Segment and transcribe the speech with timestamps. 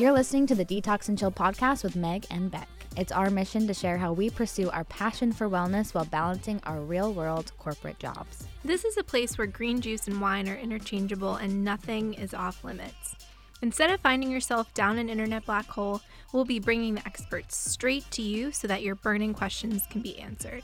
[0.00, 2.70] You're listening to the Detox and Chill podcast with Meg and Beck.
[2.96, 6.80] It's our mission to share how we pursue our passion for wellness while balancing our
[6.80, 8.48] real world corporate jobs.
[8.64, 12.64] This is a place where green juice and wine are interchangeable and nothing is off
[12.64, 13.14] limits.
[13.60, 16.00] Instead of finding yourself down an internet black hole,
[16.32, 20.18] we'll be bringing the experts straight to you so that your burning questions can be
[20.18, 20.62] answered.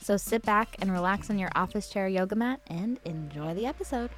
[0.00, 4.10] So sit back and relax on your office chair yoga mat and enjoy the episode.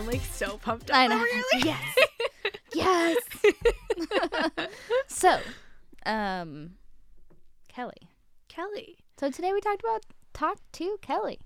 [0.00, 0.96] I'm like so pumped up.
[0.96, 1.22] I know.
[1.52, 1.76] here,
[2.74, 3.16] Yes.
[3.34, 4.68] yes.
[5.08, 5.38] so,
[6.06, 6.70] um,
[7.68, 8.08] Kelly.
[8.48, 8.96] Kelly.
[9.18, 11.38] So today we talked about talk to Kelly.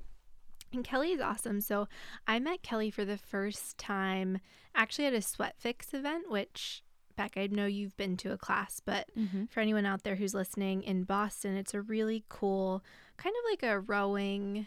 [0.72, 1.60] And Kelly is awesome.
[1.60, 1.88] So
[2.28, 4.38] I met Kelly for the first time
[4.74, 6.82] actually at a Sweat Fix event, which
[7.16, 9.46] Beck, I know you've been to a class, but Mm-hmm.
[9.46, 12.84] for anyone out there who's listening in Boston, it's a really cool,
[13.16, 14.66] kind of like a rowing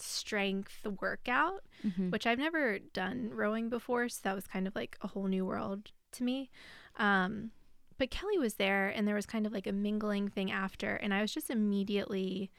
[0.00, 2.10] strength workout, Mm-hmm.
[2.10, 4.08] which I've never done rowing before.
[4.08, 6.50] So that was kind of like a whole new world to me.
[6.96, 7.50] Um,
[7.98, 11.12] but Kelly was there, and there was kind of like a mingling thing after, and
[11.14, 12.50] I was just immediately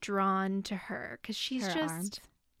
[0.00, 2.20] drawn to her because she's Her just.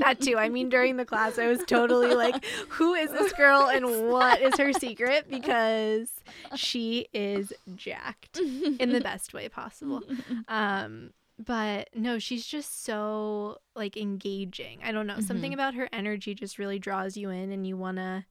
[0.00, 0.36] that too.
[0.38, 4.40] I mean, during the class, I was totally like, who is this girl and what
[4.40, 5.26] is her secret?
[5.30, 6.10] Because
[6.56, 10.02] she is jacked in the best way possible.
[10.48, 14.80] Um, but no, she's just so like engaging.
[14.84, 15.20] I don't know.
[15.20, 15.54] Something Mhm.
[15.54, 18.24] about her energy just really draws you in and you want to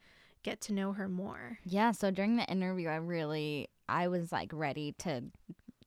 [0.43, 1.59] get to know her more.
[1.63, 5.23] Yeah, so during the interview, I really, I was like ready to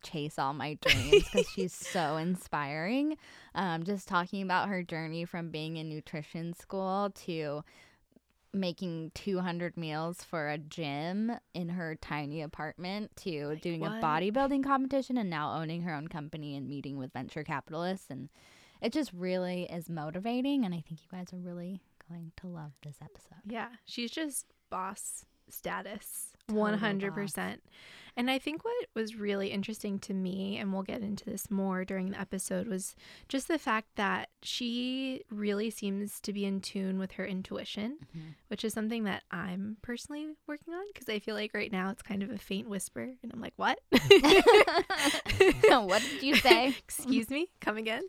[0.02, 3.16] chase all my dreams because she's so inspiring.
[3.54, 7.62] Um, just talking about her journey from being in nutrition school to
[8.52, 13.92] making 200 meals for a gym in her tiny apartment to Like, doing what?
[13.92, 18.28] a bodybuilding competition and now owning her own company and meeting with venture capitalists and
[18.80, 22.72] it just really is motivating and I think you guys are really going to love
[22.82, 23.38] this episode.
[23.46, 27.62] Yeah, she's just boss status, one hundred percent.
[28.16, 31.84] And I think what was really interesting to me, and we'll get into this more
[31.84, 32.96] during the episode, was
[33.28, 38.34] just the fact that she really seems to be in tune with her intuition, Mhm.
[38.48, 42.02] which is something that I'm personally working on because I feel like right now it's
[42.02, 43.78] kind of a faint whisper, and I'm like, what?
[45.86, 46.68] what did you say?
[46.78, 48.02] Excuse me, come again.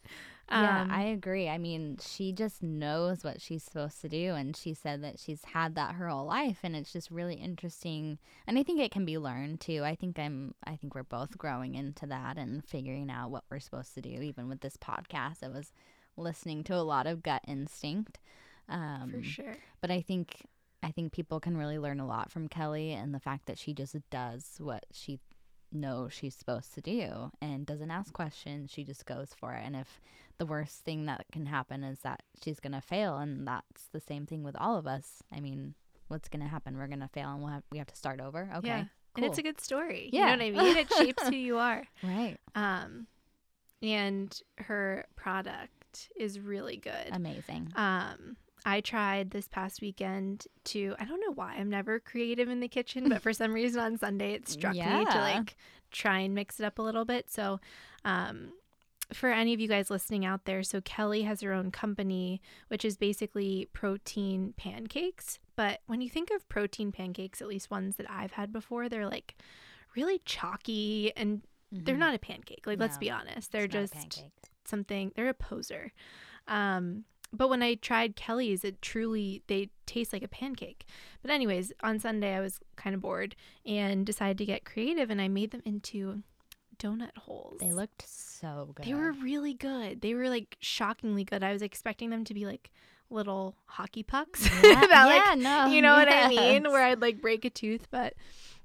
[0.49, 1.47] Yeah, Um, I agree.
[1.47, 5.45] I mean, she just knows what she's supposed to do, and she said that she's
[5.45, 8.17] had that her whole life, and it's just really interesting.
[8.47, 9.83] And I think it can be learned too.
[9.83, 10.53] I think I'm.
[10.65, 14.09] I think we're both growing into that and figuring out what we're supposed to do.
[14.21, 15.71] Even with this podcast, I was
[16.17, 18.19] listening to a lot of gut instinct.
[18.69, 19.55] Um, for sure.
[19.81, 20.45] but I think
[20.83, 23.73] I think people can really learn a lot from Kelly and the fact that she
[23.73, 25.19] just does what she
[25.71, 28.71] knows she's supposed to do and doesn't ask questions.
[28.71, 29.63] She just goes for it.
[29.65, 30.01] And if
[30.37, 34.25] the worst thing that can happen is that she's gonna fail, and that's the same
[34.25, 35.21] thing with all of us.
[35.31, 35.75] I mean,
[36.07, 36.77] what's gonna happen?
[36.77, 38.49] We're gonna fail, and we'll have we have to start over.
[38.57, 38.83] Okay, Yeah.
[39.17, 40.09] And it's a good story.
[40.13, 40.31] Yeah.
[40.31, 40.77] You know what I mean?
[40.77, 41.83] It shapes who you are.
[42.01, 43.07] right, Um,
[43.81, 47.09] and her product is really good.
[47.11, 47.71] amazing.
[47.75, 52.59] Um, I tried this past weekend to, I don't know why, I'm never creative in
[52.59, 55.55] the kitchen, but for some reason on Sunday it struck me to like
[55.91, 57.31] try and mix it up a little bit.
[57.31, 57.59] So,
[58.05, 58.53] um,
[59.13, 62.85] for any of you guys listening out there, so Kelly has her own company, which
[62.85, 65.37] is basically protein pancakes.
[65.57, 69.09] But when you think of protein pancakes, at least ones that I've had before, they're
[69.09, 69.35] like
[69.97, 71.41] really chalky and
[71.73, 71.99] they're Mhm.
[71.99, 72.65] not a pancake.
[72.65, 74.23] Like, let's be honest, they're It's not a just
[74.63, 75.91] something they're a poser
[76.47, 80.85] um but when i tried kelly's it truly they taste like a pancake.
[81.21, 85.21] But anyways on sunday i was kind of bored and decided to get creative and
[85.21, 86.23] i made them into
[86.81, 87.57] donut holes.
[87.59, 88.85] They looked so good.
[88.85, 90.01] they were really good.
[90.01, 91.43] They were like shockingly good.
[91.43, 92.71] I was expecting them to be like
[93.11, 94.49] little hockey pucks.
[94.63, 96.63] Yeah, that, like, no, you know what i mean?
[96.63, 98.13] where i'd like break a tooth but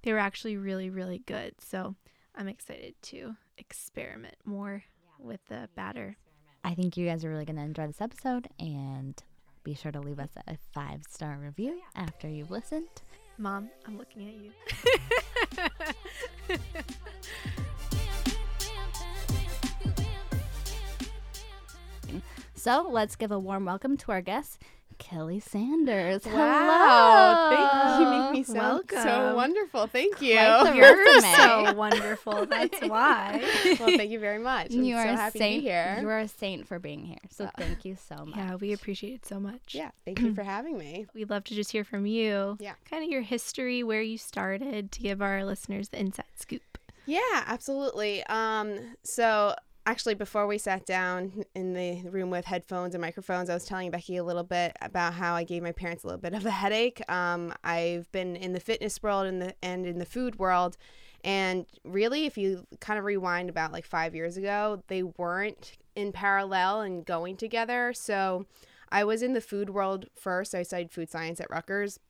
[0.02, 1.55] they were actually really really good.
[1.61, 1.94] So
[2.35, 4.85] i'm excited to experiment more
[5.19, 6.17] with the batter
[6.67, 9.15] I think you guys are really going to enjoy this episode and
[9.63, 12.89] be sure to leave us a five star review after you've listened.
[13.39, 14.51] Mom, I'm looking at you.
[22.67, 24.61] So let's give a warm welcome to our guest,
[24.98, 26.25] Kelly Sanders.
[26.25, 27.48] Wow.
[27.50, 28.04] Thank you.
[28.06, 29.87] You make me sound so wonderful.
[29.87, 30.34] Thank you.
[30.75, 32.46] You're so wonderful.
[32.46, 33.40] That's why.
[33.78, 34.72] well, thank you very much.
[34.72, 35.54] I'm You so are a happy saint.
[35.56, 35.98] to be here.
[36.00, 37.19] You are a saint for being here.
[37.31, 38.37] So thank you so much.
[38.37, 39.75] Yeah, we appreciate it so much.
[39.75, 41.06] yeah, thank you for having me.
[41.14, 42.56] We'd love to just hear from you.
[42.60, 42.75] Yeah.
[42.88, 46.62] Kind of your history, where you started to give our listeners the inside scoop.
[47.06, 48.25] Yeah, absolutely.
[48.25, 49.54] Um, so
[49.87, 53.91] actually, before we sat down in the room with headphones and microphones, I was telling
[53.91, 56.50] Becky a little bit about how I gave my parents a little bit of a
[56.50, 57.00] headache.
[57.11, 60.77] Um, I've been in the fitness world and the and in the food world,
[61.25, 66.12] and really, if you kind of rewind about like five years ago, they weren't in
[66.12, 67.93] parallel and going together.
[67.94, 68.47] So
[68.91, 70.55] I was in the food world first.
[70.55, 72.00] I studied food science at Rutgers,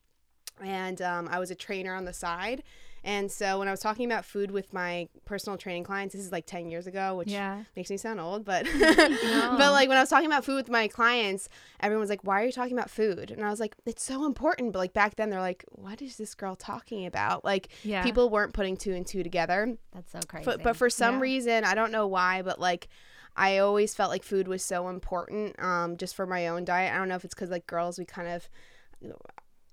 [0.63, 2.63] and um, I was a trainer on the side.
[3.07, 6.31] And so when I was talking about food with my personal training clients, this is
[6.33, 7.63] like 10 years ago, which Yeah.
[7.73, 10.89] makes me sound old, but but like when I was talking about food with my
[10.89, 11.47] clients,
[11.79, 14.25] everyone was like, "Why are you talking about food?" And I was like, "It's so
[14.25, 18.03] important." But like back then, they're like, "What is this girl talking about?" Like Yeah.
[18.03, 19.77] people weren't putting two and two together.
[19.93, 20.43] That's so crazy.
[20.45, 21.21] But, but for some Yeah.
[21.21, 22.89] reason, I don't know why, but like
[23.37, 26.93] I always felt like food was so important um, just for my own diet.
[26.93, 28.49] I don't know if it's because like girls, we kind of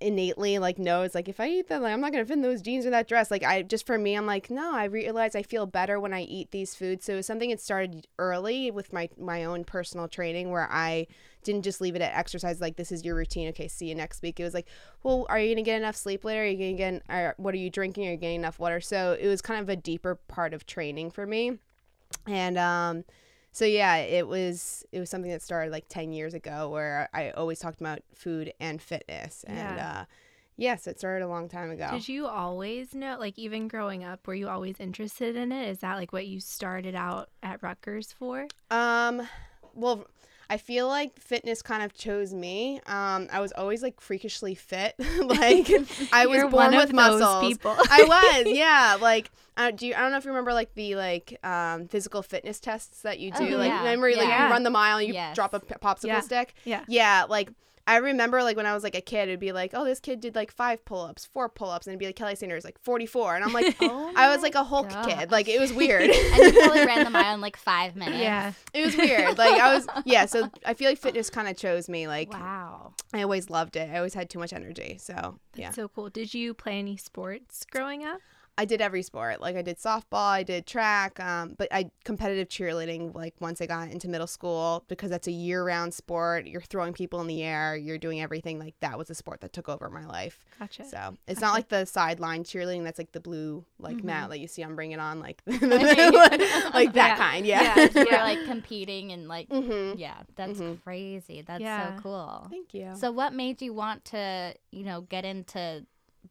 [0.01, 2.41] innately like know it's like if I eat that, like I'm not gonna fit in
[2.41, 3.31] those jeans or that dress.
[3.31, 6.21] Like I just for me, I'm like no, I realize I feel better when I
[6.21, 7.05] eat these foods.
[7.05, 11.07] So it was something that started early with my my own personal training where I
[11.43, 13.47] didn't just leave it at exercise like this is your routine.
[13.49, 14.39] Okay see you next week.
[14.39, 14.67] It was like
[15.03, 16.41] well are you gonna get enough sleep later?
[16.41, 18.07] Are you gonna get or what are you drinking?
[18.07, 18.81] Are you getting enough water?
[18.81, 21.59] So it was kind of a deeper part of training for me.
[22.27, 23.05] And um
[23.55, 27.29] so yeah it was it was something that started like 10 years ago where i
[27.31, 29.97] always talked about food and fitness and Yeah.
[30.01, 30.05] uh
[30.57, 34.27] yes it started a long time ago Did you always know, like even growing up,
[34.27, 35.69] were you always interested in it?
[35.69, 38.47] Is that like what you started out at Rutgers for?
[38.71, 39.27] Um,
[39.73, 40.05] well,
[40.49, 42.79] I feel like fitness kind of chose me.
[42.85, 44.95] Um, I was always like freakishly fit.
[45.19, 45.69] like
[46.13, 47.41] I was born with muscles.
[47.47, 47.75] people.
[47.77, 48.03] I
[48.43, 48.97] was, yeah.
[49.01, 49.93] Like, uh, do you?
[49.95, 53.31] I don't know if you remember like the like um physical fitness tests that you
[53.31, 53.55] do.
[53.55, 53.79] Oh, like, yeah.
[53.79, 55.35] remember like you run the mile, you Yes.
[55.35, 56.19] drop a popsicle Yeah.
[56.21, 56.53] stick.
[56.63, 56.83] Yeah.
[56.87, 57.49] Yeah, like.
[57.87, 60.19] I remember like when I was like a kid, it'd be like, oh, this kid
[60.19, 63.43] did like five pull-ups, four pull-ups, and it'd be like Kelly Sanders like 44, and
[63.45, 65.05] I'm like, Oh I was like a Hulk gosh.
[65.05, 66.09] kid, like it was weird.
[66.09, 68.17] and you probably ran the mile in like five minutes.
[68.19, 68.53] Yeah.
[68.73, 69.37] It was weird.
[69.37, 70.25] Like I was, yeah.
[70.25, 72.07] So I feel like fitness kind of chose me.
[72.07, 72.93] Like Wow.
[73.13, 73.89] I always loved it.
[73.91, 74.97] I always had too much energy.
[74.99, 76.09] So yeah, So cool.
[76.09, 78.19] Did you play any sports growing up?
[78.57, 79.41] I did every sport.
[79.41, 83.13] Like I did softball, I did track, um, but I competitive cheerleading.
[83.13, 86.47] Like once I got into middle school, because that's a year-round sport.
[86.47, 87.75] You're throwing people in the air.
[87.75, 88.57] You're doing everything.
[88.57, 90.45] Like that was a sport that took over my life.
[90.57, 90.85] Gotcha.
[90.85, 91.45] So it's Gotcha.
[91.45, 92.85] not like the sideline cheerleading.
[92.85, 94.07] That's like the blue like Mm-hmm.
[94.07, 97.17] mat that you see on Bring It On, like like that Yeah.
[97.17, 97.45] kind.
[97.45, 97.61] Yeah.
[97.63, 97.89] Yeah.
[97.93, 100.81] You were like competing and like hmm yeah, that's Mhm.
[100.81, 101.41] crazy.
[101.41, 101.97] That's Yeah.
[101.97, 102.47] so cool.
[102.49, 102.91] Thank you.
[102.95, 105.85] So what made you want to, you know, get into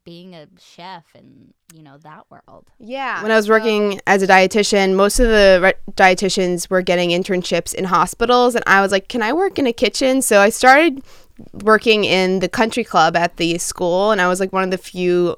[0.04, 2.66] being a chef and, you know, that world?
[2.78, 3.20] Yeah.
[3.22, 7.74] When I was working as a dietitian, most of the re- dietitians were getting internships
[7.74, 11.02] in hospitals, and I was like, "Can I work in a kitchen?" So I started
[11.52, 14.78] working in the country club at the school, and I was like one of the
[14.78, 15.36] few r-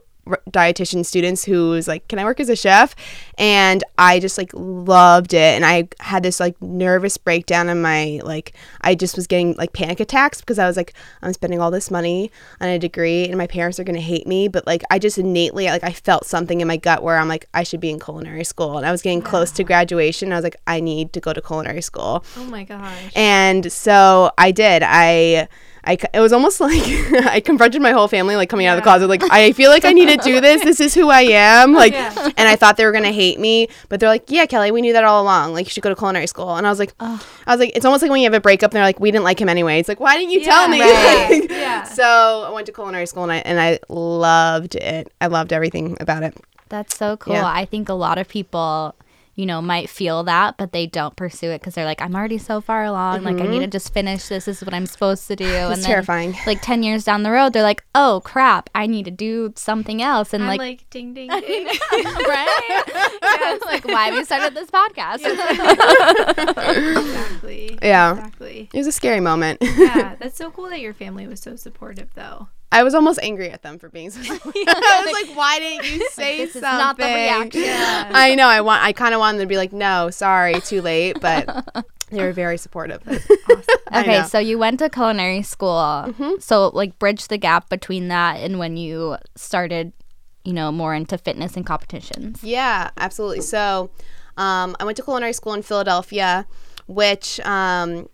[0.51, 2.95] dietitian students who was like, "Can I work as a chef?"
[3.39, 8.21] And I just like loved it, and I had this like nervous breakdown in my
[8.25, 11.71] like I just was getting like panic attacks because I was like, I'm spending all
[11.71, 12.31] this money
[12.61, 15.67] on a degree, and my parents are gonna hate me, but like I just innately
[15.67, 18.45] like I felt something in my gut where I'm like I should be in culinary
[18.45, 20.29] school, and I was getting close to graduation.
[20.29, 23.13] And I was like, I need to go to culinary school, oh my gosh.
[23.15, 24.83] and so I did.
[24.85, 25.49] I.
[25.87, 26.83] I, it was almost like
[27.27, 29.85] I confronted my whole family, like coming out of the closet, like I feel like
[29.85, 30.63] I need to do this.
[30.65, 31.93] This is who I am, like.
[31.93, 32.31] Yeah.
[32.37, 34.93] And I thought they were gonna hate me, but they're like, "Yeah, Kelly, we knew
[34.93, 35.53] that all along.
[35.55, 37.25] Like, you should go to culinary school." And I was like, Oh.
[37.47, 39.11] "I was like, it's almost like when you have a breakup, and they're like, we
[39.11, 39.79] didn't like him anyway.
[39.79, 41.29] It's like, why didn't you tell me?" right.
[41.43, 41.85] Like, Yeah.
[41.85, 45.13] So I went to culinary school, and I and I loved it.
[45.21, 46.35] I loved everything about it.
[46.69, 47.35] That's so cool.
[47.35, 47.47] Yeah.
[47.47, 48.95] I think a lot of people,
[49.37, 52.39] you know, might feel that, but they don't pursue it because they're like, I'm already
[52.39, 53.23] so far along.
[53.23, 53.71] Like, I need to mm-hmm.
[53.71, 54.47] just finish this.
[54.47, 55.45] This is what I'm supposed to do.
[55.45, 56.35] It's and then, terrifying.
[56.47, 60.01] like 10 years down the road, they're like, oh, crap, I need to do something
[60.01, 60.33] else.
[60.33, 61.67] And I'm like, like, ding ding ding.
[61.67, 63.61] right?
[63.67, 65.17] like, why we started this podcast.
[66.99, 67.79] exactly.
[67.83, 68.13] Yeah.
[68.13, 68.71] Exactly.
[68.73, 69.59] It was a scary moment.
[69.61, 72.49] Yeah, that's so cool that your family was so supportive, though.
[72.73, 74.21] I was almost angry at them for being so.
[74.45, 77.63] I was like, "Why didn't you say this is not the reaction.
[77.63, 78.11] Yeah.
[78.15, 78.47] I know.
[78.47, 78.83] I want.
[78.83, 81.47] I kind of wanted to be like, "No, sorry, too late," but
[82.11, 83.03] they were very supportive.
[83.91, 86.05] I Okay, so you went to culinary school.
[86.09, 86.43] Mhm.
[86.43, 89.93] So, like, bridge the gap between that and when you started,
[90.45, 92.43] you know, more into fitness and competitions.
[92.43, 93.41] Yeah, absolutely.
[93.43, 93.91] So,
[94.37, 96.47] um, I went to culinary school in Philadelphia,
[96.87, 98.09] which um,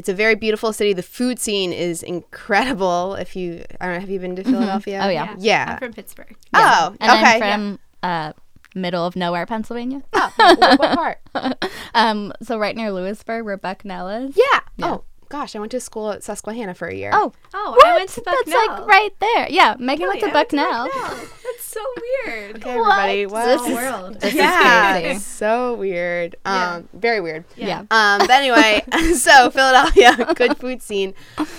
[0.00, 0.94] it's a very beautiful city.
[0.94, 3.16] The food scene is incredible.
[3.16, 4.98] If you, I don't know, have you been to Philadelphia?
[5.04, 5.36] Oh, yeah.
[5.38, 5.72] Yeah.
[5.72, 6.34] I'm from Pittsburgh.
[6.54, 7.38] Oh, and okay.
[7.38, 8.32] I'm from uh,
[8.74, 10.00] middle of nowhere, Pennsylvania.
[10.14, 11.68] Oh, what, what part?
[11.94, 14.38] um, so right near Lewisburg, where Bucknell is.
[14.38, 14.60] Yeah.
[14.78, 14.86] Yeah.
[14.94, 17.10] Oh, gosh, I went to school at Susquehanna for a year.
[17.14, 17.86] Oh, Oh, what?
[17.86, 18.42] I went to Bucknell.
[18.46, 19.46] That's like right there.
[19.48, 20.36] Yeah, Megan went to Really?
[20.36, 20.88] I went to Bucknell.
[20.88, 21.16] Bucknell.
[21.44, 21.80] That's so
[22.26, 22.56] weird.
[22.56, 23.26] okay, everybody.
[23.26, 23.32] What?
[23.46, 24.20] Well, This is- world.
[24.20, 25.20] This yeah, is crazy.
[25.20, 26.36] so weird.
[26.44, 26.82] Um, Yeah.
[26.92, 27.44] very weird.
[27.56, 27.80] Yeah.
[27.90, 28.82] Um, but anyway,
[29.14, 31.14] so Philadelphia, good food scene.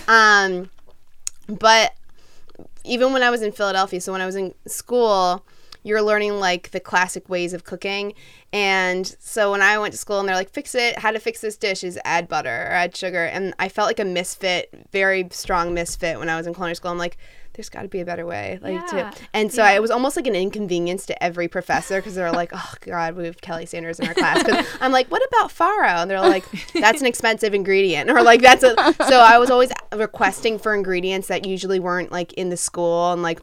[0.08, 0.70] Um,
[1.48, 1.94] but
[2.84, 5.44] even when I was in Philadelphia, so when I was in school,
[5.84, 8.14] you're learning like the classic ways of cooking.
[8.54, 11.42] And so when I went to school and they're like, fix it, how to fix
[11.42, 13.26] this dish is add butter or add sugar.
[13.26, 16.92] And I felt like a misfit, very strong misfit when I was in culinary school.
[16.92, 17.18] I'm like,
[17.54, 18.60] there's got to be a better way.
[18.62, 19.10] Like, Yeah.
[19.12, 19.70] to, and so Yeah.
[19.70, 23.16] I, it was almost like an inconvenience to every professor because they're like, oh God,
[23.16, 24.44] we have Kelly Sanders in our class.
[24.44, 26.02] 'Cause I'm like, what about farro?
[26.02, 28.74] And they're like, that's an expensive ingredient, or like that's a.
[29.10, 33.22] So I was always requesting for ingredients that usually weren't like in the school, and
[33.24, 33.42] like.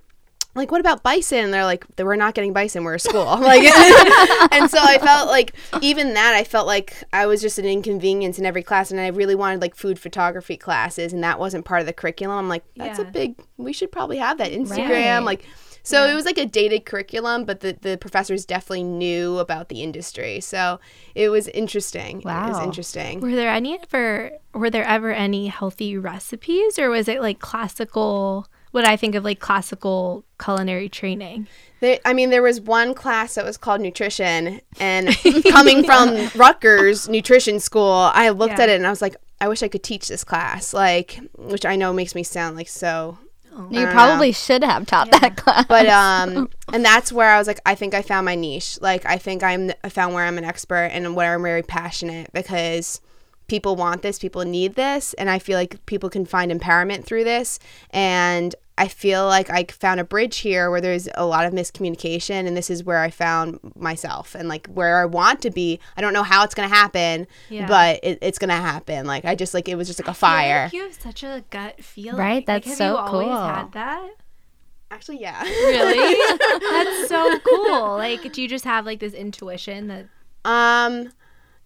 [0.59, 1.39] Like what about bison?
[1.39, 2.85] And they're like, we're not getting bison.
[2.85, 3.25] We're a school.
[3.49, 3.63] Like,
[4.53, 8.39] and so I felt like even that, I felt like I was just an inconvenience
[8.39, 11.81] in every class, and I really wanted like food photography classes, and that wasn't part
[11.81, 12.37] of the curriculum.
[12.37, 13.37] I'm like, that's a big.
[13.57, 14.89] We should probably have that Instagram.
[14.91, 15.19] Right.
[15.21, 15.45] Like,
[15.83, 16.13] so Yeah.
[16.13, 20.41] it was like a dated curriculum, but the, the professors definitely knew about the industry.
[20.41, 20.81] So
[21.15, 22.21] it was interesting.
[22.21, 23.21] It was interesting.
[23.21, 28.49] Were there any ever were there ever any healthy recipes or was it like classical
[28.79, 31.47] what I think of like classical culinary training?
[31.81, 35.09] There, I mean, there was one class that was called nutrition, and
[35.51, 38.65] coming from Rutgers nutrition school, I looked Yeah.
[38.65, 40.73] at it and I was like, I wish I could teach this class.
[40.75, 43.19] Like, which I know makes me sound like so
[43.71, 45.67] You don't probably should have taught that class.
[45.69, 49.05] but um and that's where i was like i think i found my niche like
[49.07, 53.01] i think i'm i found where i'm an expert and where i'm very passionate because
[53.49, 57.25] people want this people need this and i feel like people can find empowerment through
[57.25, 57.59] this
[57.91, 62.47] and i feel like i found a bridge here where there's a lot of miscommunication
[62.47, 66.01] and this is where i found myself and like where i want to be i
[66.01, 67.67] don't know how it's going to happen Yeah.
[67.67, 70.11] but it, it's going to happen like i just like it was just like a
[70.11, 72.19] I feel like fire you have such a gut feeling.
[72.21, 72.47] Right?
[72.47, 73.47] Like, That's have so you always cool.
[73.47, 74.11] had that?
[74.91, 76.17] actually yeah Really?
[76.61, 77.97] That's so cool.
[77.97, 80.07] Like do you just have like this intuition that
[80.45, 81.13] Um,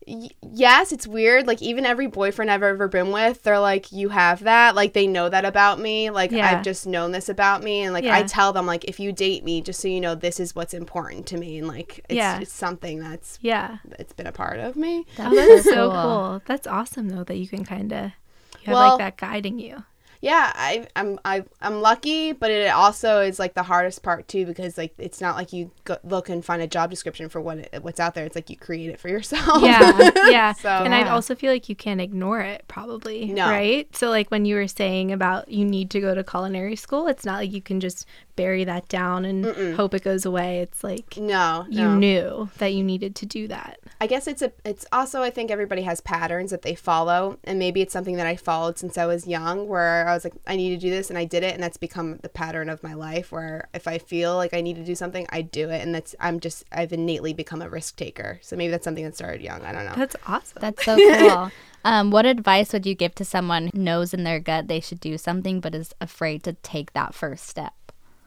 [0.06, 1.46] y- yes, it's weird.
[1.46, 5.06] Like even every boyfriend I've ever been with, they're like, "You have that." Like they
[5.06, 6.10] know that about me.
[6.10, 6.50] Like Yeah.
[6.50, 9.44] I've just known this about me, and like I tell them, like, if you date
[9.44, 12.40] me, just so you know, this is what's important to me, and like it's, Yeah.
[12.40, 13.78] it's something that's yeah.
[13.98, 15.06] it's been a part of me.
[15.18, 16.42] Oh, that's so cool.
[16.46, 19.84] That's awesome though that you can kind of you have Well- like that guiding you.
[20.22, 24.46] Yeah, I I'm I I'm lucky, but it also is like the hardest part too
[24.46, 27.58] because like it's not like you go, look and find a job description for what
[27.58, 28.24] it, what's out there.
[28.24, 29.62] It's like you create it for yourself.
[29.62, 30.52] Yeah, yeah.
[30.52, 33.26] So- and I also feel like you can't ignore it, probably.
[33.26, 33.50] No.
[33.50, 33.94] Right?
[33.96, 37.24] So, like when you were saying about you need to go to culinary school, it's
[37.24, 39.74] not like you can just bury that down and Mm-mm.
[39.74, 40.60] hope it goes away.
[40.60, 41.96] It's like no, you no.
[41.96, 43.78] knew that you needed to do that.
[44.00, 47.58] I guess it's a it's also I think everybody has patterns that they follow and
[47.58, 50.56] maybe it's something that I followed since I was young where I was like I
[50.56, 52.94] need to do this and I did it and that's become the pattern of my
[52.94, 55.94] life where if I feel like I need to do something I do it and
[55.94, 58.38] that's I'm just I've innately become a risk taker.
[58.42, 59.62] So maybe that's something that started young.
[59.62, 59.94] I don't know.
[59.96, 60.58] That's awesome.
[60.60, 61.50] That's so cool.
[61.84, 65.00] Um, what advice would you give to someone who knows in their gut they should
[65.00, 67.72] do something but is afraid to take that first step?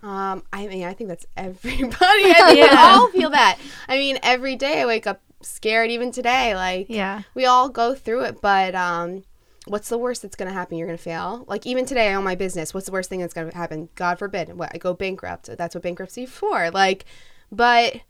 [0.03, 1.95] Um, I mean, I think that's everybody.
[1.99, 3.57] I think we all feel that.
[3.89, 5.89] I mean, every day I wake up scared.
[5.89, 7.23] Even today, like yeah.
[7.33, 8.41] we all go through it.
[8.41, 9.23] But um,
[9.67, 10.77] what's the worst that's gonna happen?
[10.77, 11.45] You're gonna fail.
[11.47, 12.73] Like even today, I own my business.
[12.73, 13.89] What's the worst thing that's gonna happen?
[13.95, 15.49] God forbid, what I go bankrupt.
[15.57, 16.71] That's what bankruptcy for.
[16.71, 17.05] Like,
[17.51, 18.01] but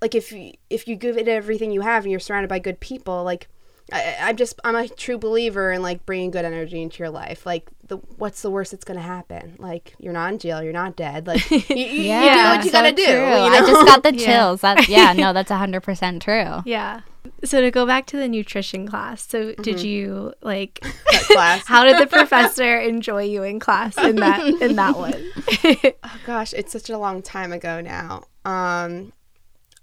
[0.00, 2.80] like if you, if you give it everything you have and you're surrounded by good
[2.80, 3.48] people, like.
[3.92, 7.44] I, I'm just I'm a true believer in like bringing good energy into your life.
[7.44, 9.56] Like the what's the worst that's gonna happen?
[9.58, 11.26] Like you're not in jail, you're not dead.
[11.26, 13.04] Like you, you, you do what you so gotta do.
[13.04, 13.12] true.
[13.12, 14.24] you I just got the Yeah.
[14.24, 14.60] chills.
[14.60, 16.62] That yeah, no, that's hundred percent true.
[16.64, 17.00] Yeah.
[17.44, 19.86] So to go back to the nutrition class, so did Mm-hmm.
[19.86, 20.80] you like
[21.10, 21.66] That class.
[21.66, 25.22] how did the professor enjoy you in class in that in that one?
[26.04, 28.24] oh gosh, it's such a long time ago now.
[28.44, 29.12] Um,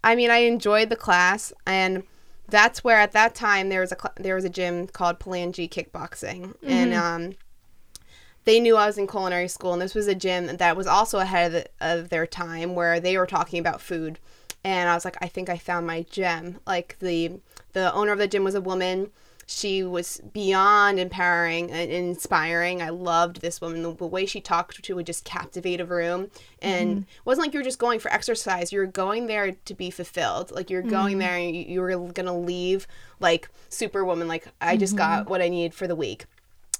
[0.03, 2.03] I mean, I enjoyed the class, and
[2.47, 5.69] that's where at that time there was a cl- there was a gym called Palangi
[5.69, 7.33] Kickboxing, and um,
[8.45, 11.19] they knew I was in culinary school, and this was a gym that was also
[11.19, 14.17] ahead of, the, of their time, where they were talking about food,
[14.63, 16.59] and I was like, I think I found my gem.
[16.67, 17.33] Like the
[17.73, 19.11] the owner of the gym was a woman.
[19.51, 22.83] she was beyond empowering and inspiring.
[22.83, 23.81] I loved this woman.
[23.81, 26.29] The, the way she talked to would just captivate a room.
[26.61, 26.99] And Mm-hmm.
[27.01, 28.71] it wasn't like you were just going for exercise.
[28.71, 30.51] You were going there to be fulfilled.
[30.51, 31.19] Like you're going Mm-hmm.
[31.19, 32.85] there and you, you were going to leave
[33.19, 34.27] like superwoman.
[34.27, 34.97] Like I just Mm-hmm.
[35.23, 36.25] got what I needed for the week.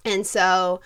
[0.05, 0.79] And so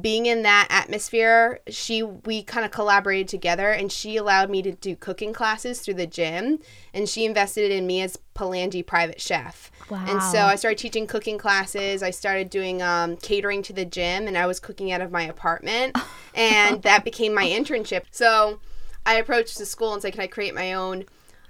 [0.00, 4.72] being in that atmosphere, she we kind of collaborated together and she allowed me to
[4.72, 6.58] do cooking classes through the gym
[6.92, 9.70] and she invested in me as Palangi private chef.
[9.88, 10.04] Wow.
[10.06, 12.02] And so I started teaching cooking classes.
[12.02, 15.22] I started doing um, catering to the gym and I was cooking out of my
[15.22, 15.96] apartment
[16.34, 18.02] and that became my internship.
[18.10, 18.60] So
[19.06, 21.04] I approached the school and said, "Can I create my own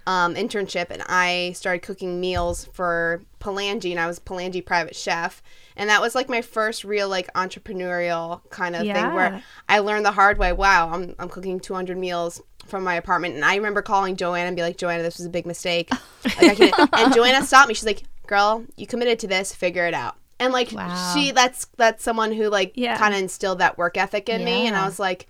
[0.07, 5.43] um, internship?" And I started cooking meals for Palangi, and I was Palangi private chef.
[5.77, 10.05] And that was like my first real like entrepreneurial kind of thing where I learned
[10.05, 10.53] the hard way.
[10.53, 14.57] Wow, I'm I'm cooking 200 meals from my apartment, and I remember calling Joanna and
[14.57, 15.91] be like, "Joanna, this was a big mistake."
[16.37, 16.61] Like,
[16.93, 17.75] and Joanna stopped me.
[17.75, 19.55] She's like, "Girl, you committed to this.
[19.55, 21.13] Figure it out." And like Wow.
[21.15, 22.97] she, that's that's someone who like Yeah.
[22.99, 25.29] kind of instilled that work ethic in me, and I was like,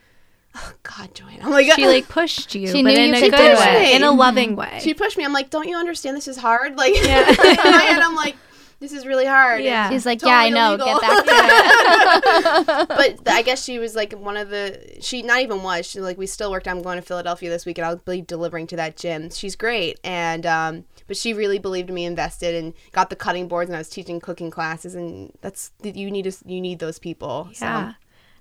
[0.59, 3.59] oh, "God, Joanna!" I'm like, She like pushed you, She but in you a good
[3.59, 4.79] way, in a loving way.
[4.83, 5.25] she pushed me.
[5.25, 6.17] I'm like, "Don't you understand?
[6.17, 7.29] This is hard." Like, Yeah.
[7.31, 8.37] in my head, I'm like,
[8.81, 9.89] "This is really hard." Yeah.
[9.91, 10.75] She's like, yeah, I totally know.
[10.85, 12.89] illegal." Get back to it.
[13.25, 16.19] but I guess she was like one of the she not even was she like
[16.19, 16.69] we still worked.
[16.69, 19.31] I'm going to Philadelphia this week and I'll be delivering to that gym.
[19.31, 23.49] She's great and um but she really believed in me, invested and got the cutting
[23.49, 26.99] boards and I was teaching cooking classes and that's you need to you need those
[26.99, 27.49] people.
[27.61, 27.95] yeah.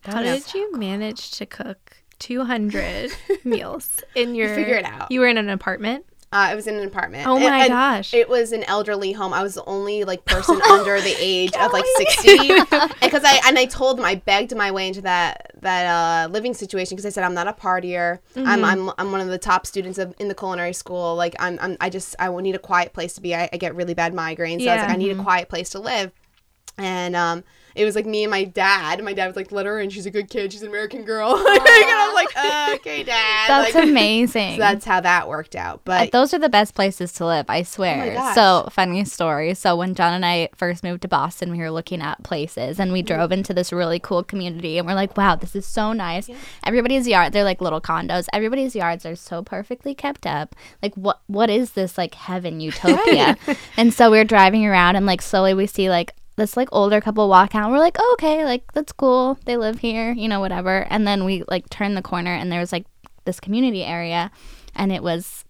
[0.04, 0.36] How Yeah.
[0.36, 3.12] did you manage to cook 200
[3.44, 4.54] meals in your?
[4.56, 5.12] figure it out.
[5.12, 6.06] You were in an apartment.
[6.30, 7.26] Uh, it was in an apartment.
[7.26, 8.14] Oh my and gosh.
[8.14, 9.32] It was an elderly home.
[9.34, 12.50] I was the only like person under the age of like sixty,
[13.02, 16.54] because I and I told them I begged my way into that that uh, living
[16.54, 18.20] situation because I said I'm not a partier.
[18.36, 21.16] I'm, I'm I'm one of the top students of, in the culinary school.
[21.16, 23.34] Like I'm, I'm I just I will need a quiet place to be.
[23.34, 24.82] I, I get really bad migraines, so I was Yeah.
[24.82, 26.12] like I need a quiet place to live,
[26.78, 27.46] and um.
[27.78, 29.04] It was like me and my dad.
[29.04, 29.90] My dad was like, "Let her in.
[29.90, 30.52] She's a good kid.
[30.52, 34.54] She's an American girl." and I was like, uh, "Okay, dad." That's like, amazing.
[34.54, 35.76] So that's how that worked out.
[35.78, 38.14] Uh, But those are the best places to live, I swear.
[38.16, 38.36] gosh.
[38.36, 39.54] so, funny story.
[39.54, 42.92] So, when John and I first moved to Boston, we were looking at places and
[42.92, 43.16] we Mm-hmm.
[43.16, 46.30] drove into this really cool community and we're like, wow, this is so nice.
[46.66, 48.26] Everybody's yard, they're like little condos.
[48.34, 50.56] Everybody's yards are so perfectly kept up.
[50.82, 53.38] Like, what what is this like heaven utopia?
[53.78, 57.02] and so we we're driving around and like slowly we see like this like older
[57.02, 57.70] couple walk out.
[57.72, 59.38] We're like, oh, okay, like that's cool.
[59.46, 60.88] They live here, you know, whatever.
[60.90, 62.86] And then we like turn the corner and there was like
[63.26, 64.32] this community area
[64.76, 65.44] and it was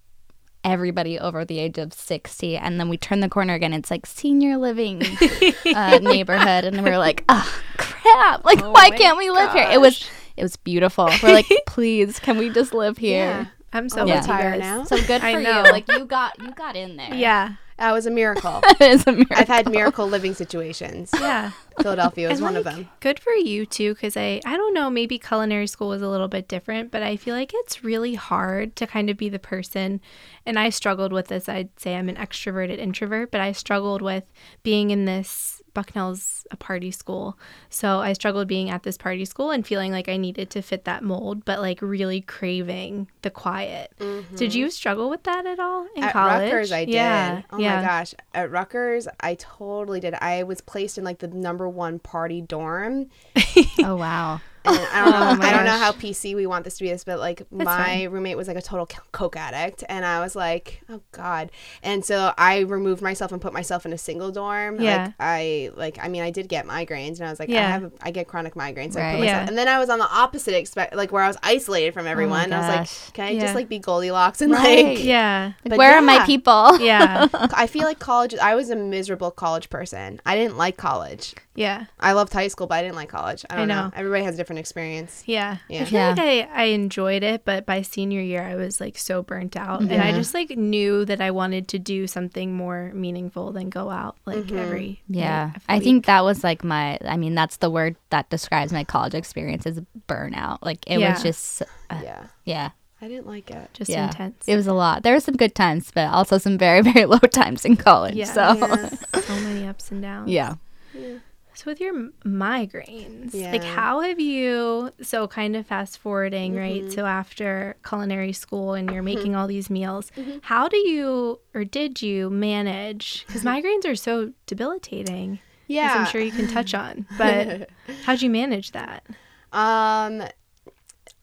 [0.64, 4.06] everybody over the age of 60 and then we turn the corner again it's like
[4.06, 5.02] senior living
[5.76, 9.80] uh, neighborhood and we're like oh crap like Oh why can't we live here it
[9.80, 14.02] was it was beautiful we're like please can we just live yeah, here I'm so
[14.02, 14.84] I'll with you now.
[14.84, 15.64] so good I for know.
[15.64, 17.54] you like you got you got in there Yeah.
[17.78, 18.62] That was a miracle.
[18.66, 19.36] it is a miracle.
[19.38, 21.12] I've had miracle living situations.
[21.14, 21.52] Yeah.
[21.82, 22.90] Philadelphia was And, one of them.
[23.00, 26.28] Good for you too, because I I don't know maybe culinary school was a little
[26.28, 30.02] bit different, but I feel like it's really hard to kind of be the person,
[30.46, 31.48] and I struggled with this.
[31.48, 34.24] I'd say I'm an extroverted introvert, but I struggled with
[34.64, 35.57] being in this.
[35.78, 37.38] Bucknell's a party school,
[37.70, 40.86] so I struggled being at this party school and feeling like I needed to fit
[40.86, 43.92] that mold, but like really craving the quiet.
[44.36, 46.04] Did you struggle with that at all in Mm-hmm.
[46.04, 46.52] At college?
[46.52, 46.94] Rutgers, I did.
[46.96, 47.76] Yeah, Oh yeah.
[47.76, 48.16] my gosh.
[48.34, 50.16] At Rutgers, I totally did.
[50.16, 53.08] I was placed in like the number one party dorm.
[53.84, 55.46] oh wow And I don't know.
[55.46, 57.66] Oh I don't know how PC we want this to be this, but like That's
[57.66, 58.10] my fine.
[58.10, 61.52] roommate was like a total coke addict, and I was like, oh god.
[61.84, 64.80] And so I removed myself and put myself in a single dorm.
[64.82, 65.06] Yeah.
[65.06, 65.98] Like I like.
[66.02, 67.70] I mean, I did get migraines, and I was like, I Yeah.
[67.70, 68.94] have a, I get chronic migraines.
[68.94, 69.12] So I Right.
[69.14, 69.48] put myself, Yeah.
[69.48, 72.10] and then I was on the opposite expect like where I was isolated from oh
[72.10, 72.44] everyone.
[72.46, 73.42] and I was like, can I Yeah.
[73.42, 74.86] just like be Goldilocks and Right.
[74.98, 78.36] like Yeah, But where are my people yeah, I feel like college.
[78.36, 80.20] I was a miserable college person.
[80.26, 81.34] I didn't like college.
[81.58, 81.86] Yeah.
[82.00, 83.44] I loved high school, but I didn't like college.
[83.50, 83.86] I I don't know.
[83.88, 83.92] know.
[83.96, 85.24] Everybody has a different experience.
[85.26, 85.58] Yeah.
[85.68, 85.82] Yeah.
[85.82, 86.10] I feel Yeah.
[86.12, 89.82] like I, I enjoyed it, but by senior year, I was like so burnt out.
[89.82, 93.90] And I just like knew that I wanted to do something more meaningful than go
[93.90, 94.58] out like Mhm.
[94.58, 95.02] every.
[95.10, 97.00] Yeah, night of I think that was like my.
[97.04, 100.60] I mean, that's the word that describes my college experience is burnout.
[100.62, 101.14] Like it Yeah.
[101.14, 102.24] was just, uh, Yeah.
[102.46, 102.70] yeah,
[103.02, 103.70] I didn't like it.
[103.74, 104.06] just yeah.
[104.08, 104.44] intense.
[104.48, 105.02] it was a lot.
[105.04, 108.14] There were some good times, but also some very very low times in college.
[108.16, 108.26] Yeah.
[108.26, 108.90] So Yeah.
[109.22, 110.30] so many ups and downs.
[110.30, 110.56] yeah,
[110.94, 111.18] Yeah.
[111.58, 114.92] So with your migraines, like how have you?
[115.02, 116.84] So kind of fast forwarding, right?
[116.84, 116.94] Mhm.
[116.94, 120.40] So after culinary school and you're making all these meals, Mhm.
[120.44, 123.26] how do you or did you manage?
[123.26, 125.40] Because migraines are so debilitating.
[125.66, 125.96] Yeah.
[125.98, 127.08] I'm sure you can touch on.
[127.18, 127.70] But
[128.06, 129.04] how'd you manage that?
[129.52, 130.22] um,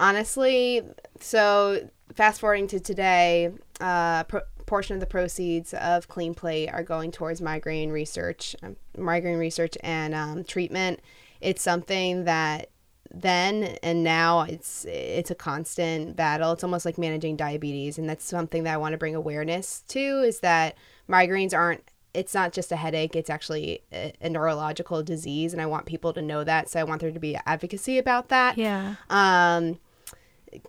[0.01, 0.83] honestly,
[1.21, 6.83] so fast forwarding to today, uh, pro- portion of the proceeds of Clean Plate are
[6.83, 11.01] going towards migraine research, um, migraine research and um, treatment.
[11.41, 12.71] It's something that
[13.13, 16.53] then and now it's it's a constant battle.
[16.53, 20.01] It's almost like managing diabetes, and that's something that I want to bring awareness to.
[20.01, 20.77] Is that
[21.09, 25.67] migraines aren't it's not just a headache it's actually a, a, neurological disease and i
[25.67, 28.95] want people to know that so i want there to be advocacy about that Yeah.
[29.11, 29.79] um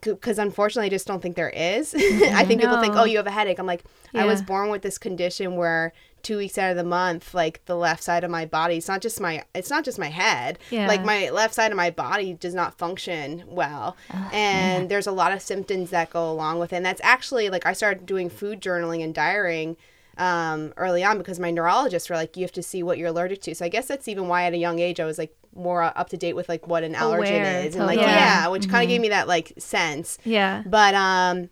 [0.02, 1.93] because unfortunately i just don't think there is.
[2.06, 2.36] Mm-hmm.
[2.36, 3.60] I think people think oh you have a headache.
[3.60, 7.34] I'm like i was born with this condition where two weeks out of the month
[7.34, 10.08] like the left side of my body it's not just my it's not just my
[10.10, 10.60] head.
[10.71, 10.88] Yeah.
[10.88, 13.95] like my left side of my body does not function well.
[14.32, 16.78] And there's a lot of symptoms that go along with it.
[16.78, 19.78] And that's actually like i started doing food journaling and diarying
[20.17, 23.41] um, early on because my neurologists were like you have to see what you're allergic
[23.41, 25.84] to so i guess that's even why at a young age i was like more
[25.84, 28.47] up to date with like what an allergen Aware, is and like yeah, Yeah.
[28.47, 30.63] which kind of gave me that like sense Yeah.
[30.65, 31.49] but um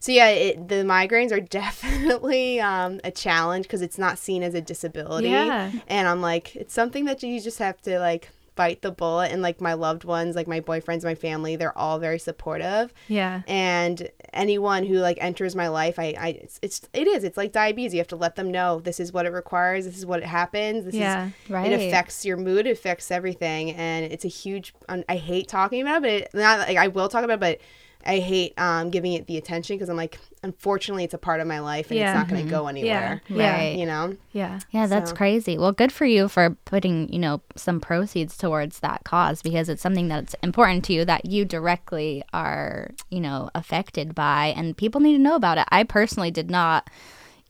[0.00, 1.40] so yeah it, the migraines are
[1.86, 5.70] definitely um a challenge because it's not seen as a disability Yeah.
[5.88, 9.40] and i'm like it's something that you just have to like bite the bullet and
[9.42, 13.42] like my loved ones like my boyfriends my family they're all very supportive Yeah.
[13.46, 17.52] and anyone who like enters my life i i it's, it's it is it's like
[17.52, 20.20] diabetes you have to let them know this is what it requires this is what
[20.20, 21.30] it happens this is Yeah.
[21.48, 21.72] Right.
[21.72, 25.98] it affects your mood it affects everything and it's a huge i hate talking about
[25.98, 27.60] it but it, not like i will talk about it but
[28.06, 31.46] i hate um, giving it the attention because i'm like unfortunately it's a part of
[31.46, 32.10] my life and Yeah.
[32.10, 33.56] it's not going to go anywhere Yeah.
[33.56, 33.78] Right.
[33.78, 34.58] you know Yeah.
[34.70, 35.58] Yeah, that's So- crazy.
[35.58, 39.82] Well, good for you for putting, you know, some proceeds towards that cause because it's
[39.82, 45.00] something that's important to you that you directly are, you know, affected by and people
[45.02, 45.66] need to know about it.
[45.70, 46.88] I personally did not,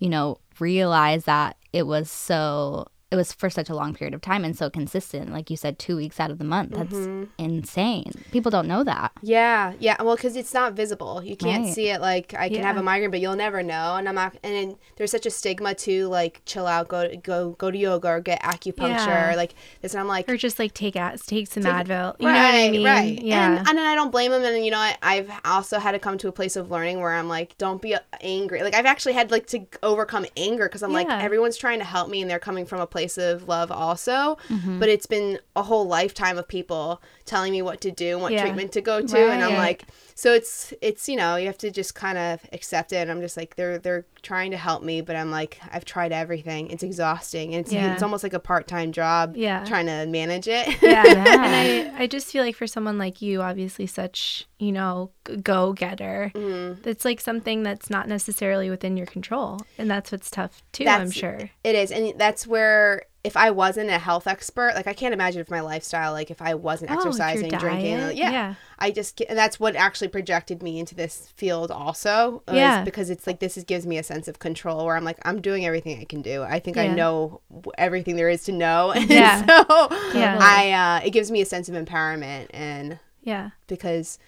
[0.00, 4.20] you know, realize that it was so it was for such a long period of
[4.22, 5.30] time and so consistent.
[5.32, 6.70] Like you said 2 weeks out of the month.
[6.72, 7.24] That's Mm-hmm.
[7.38, 8.12] insane.
[8.32, 9.12] People don't know that.
[9.22, 11.74] yeah yeah well because it's not visible you can't Right.
[11.74, 14.36] see it like i can have a migraine but you'll never know and i'm not
[14.42, 18.20] and there's such a stigma to like chill out go go go to yoga or
[18.20, 19.34] get acupuncture Yeah.
[19.36, 22.16] like this and i'm like Or just like take out take some Take- Advil.
[22.20, 22.84] You know what I mean?
[22.86, 23.22] Right.
[23.22, 23.58] Yeah.
[23.58, 24.42] And, and I don't blame them.
[24.44, 27.12] And, you know, I, I've also had to come to a place of learning where
[27.12, 28.62] I'm like, don't be angry.
[28.62, 32.08] Like, I've actually had like to overcome anger because I'm like, everyone's trying to help
[32.10, 34.36] me and they're coming from a place of love also.
[34.48, 34.78] Mm-hmm.
[34.78, 38.32] But it's been a whole lifetime of people telling me what to do and what
[38.32, 38.42] Yeah.
[38.42, 39.18] treatment to go to.
[39.18, 39.58] And I'm Right.
[39.58, 42.96] like, so it's, it's, you know, you have to just kind of accept it.
[42.96, 46.12] And I'm just like, they're, they're trying to help me, but I'm like, I've tried
[46.12, 46.70] everything.
[46.70, 47.54] It's exhausting.
[47.54, 47.92] And it's, Yeah.
[47.94, 49.64] it's almost like a part-time job Yeah.
[49.64, 50.68] trying to manage it.
[50.82, 51.02] yeah.
[51.06, 51.42] Yeah.
[51.42, 55.10] And I, I just feel like for someone like you, obviously such, you know,
[55.42, 56.82] go getter, Mm-hmm.
[56.82, 59.60] that's like something that's not necessarily within your control.
[59.78, 61.50] And that's what's tough too, I'm sure.
[61.64, 65.40] It is, and that's where if I wasn't a health expert, like I can't imagine
[65.40, 68.54] if my lifestyle, like if I wasn't Oh, exercising, drinking, yeah, Yeah.
[68.80, 72.42] I just and that's what actually projected me into this field also.
[72.52, 72.82] Yeah.
[72.82, 75.40] because it's like this is, gives me a sense of control where I'm like I'm
[75.40, 76.42] doing everything I can do.
[76.42, 77.40] I think I know
[77.78, 79.46] everything there is to know, and Yeah.
[79.46, 80.38] so Yeah.
[80.40, 83.50] I uh, it gives me a sense of empowerment and Yeah.
[83.68, 84.18] because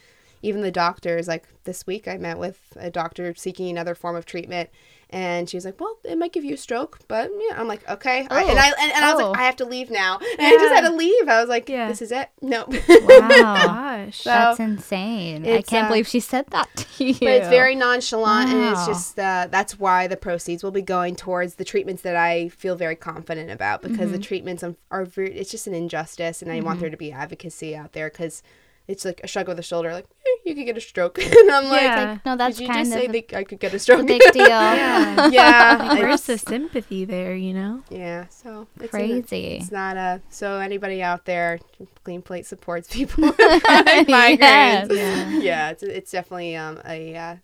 [0.44, 4.26] even the doctors like this week i met with a doctor seeking another form of
[4.26, 4.68] treatment
[5.11, 7.88] and she was like well it might give you a stroke but yeah i'm like
[7.88, 9.30] okay I- and i and, and i was Oh.
[9.30, 11.68] like i have to leave now and i just had to leave i was like
[11.68, 11.88] Yeah.
[11.88, 13.28] this is it no Wow.
[14.09, 14.18] Gosh.
[14.22, 15.46] So- That's insane.
[15.46, 17.14] I can't uh, believe she said that to you.
[17.14, 21.16] but it's very nonchalant and it's just uh, that's why the proceeds will be going
[21.16, 25.50] towards the treatments that i feel very confident about because the treatments are, are it's
[25.50, 28.42] just an injustice and i want there to be advocacy out there because
[28.87, 30.07] it's like a shrug of the shoulder like
[30.44, 33.00] you could get a stroke and i'm like no, that's did you kind just of
[33.02, 34.46] say a that i could get a stroke big deal.
[34.46, 35.28] Yeah.
[35.28, 37.83] yeah Like, where's the sympathy there, you know?
[37.90, 39.57] yeah so it's Crazy.
[39.59, 41.59] it's not a so anybody out there
[42.04, 44.88] clean plate supports people with migraines Yes.
[44.90, 45.38] Yeah.
[45.38, 47.37] yeah it's, it's definitely um a uh,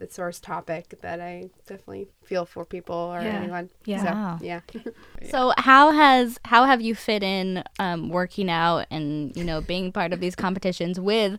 [0.00, 3.28] a source topic that i definitely feel for people or Yeah.
[3.40, 4.38] anyone Yeah.
[4.38, 4.60] so, yeah
[5.30, 9.90] So how has how have you fit in um, working out and you know being
[9.92, 11.38] part of these competitions with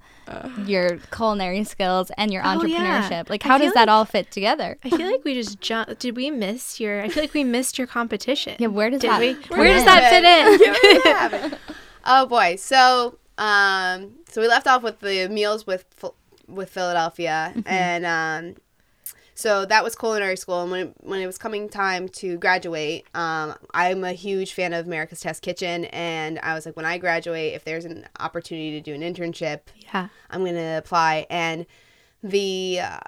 [0.66, 3.02] your culinary skills and your Oh, yeah.
[3.10, 3.30] entrepreneurship?
[3.30, 4.78] Like how feel does that all fit together?
[4.84, 6.00] I feel like we just jumped.
[6.00, 7.02] Did we miss your?
[7.02, 8.56] I feel like we missed your competition.
[8.60, 9.34] Yeah, where does Did that we?
[9.36, 9.86] fit Where does in?
[9.86, 10.60] that fit in?
[10.66, 11.60] Yeah, where does that happen?
[12.06, 16.16] oh boy so um so we left off with the meals with Phil-
[16.48, 17.68] with philadelphia Mm-hmm.
[17.68, 18.56] and um
[19.36, 23.06] so that was culinary school and when it, when it was coming time to graduate
[23.14, 26.98] um, i'm a huge fan of america's test kitchen and i was like when i
[26.98, 29.62] graduate if there's an opportunity to do an internship
[29.94, 30.08] Yeah.
[30.32, 31.66] i'm going to apply and
[32.24, 33.00] the uh,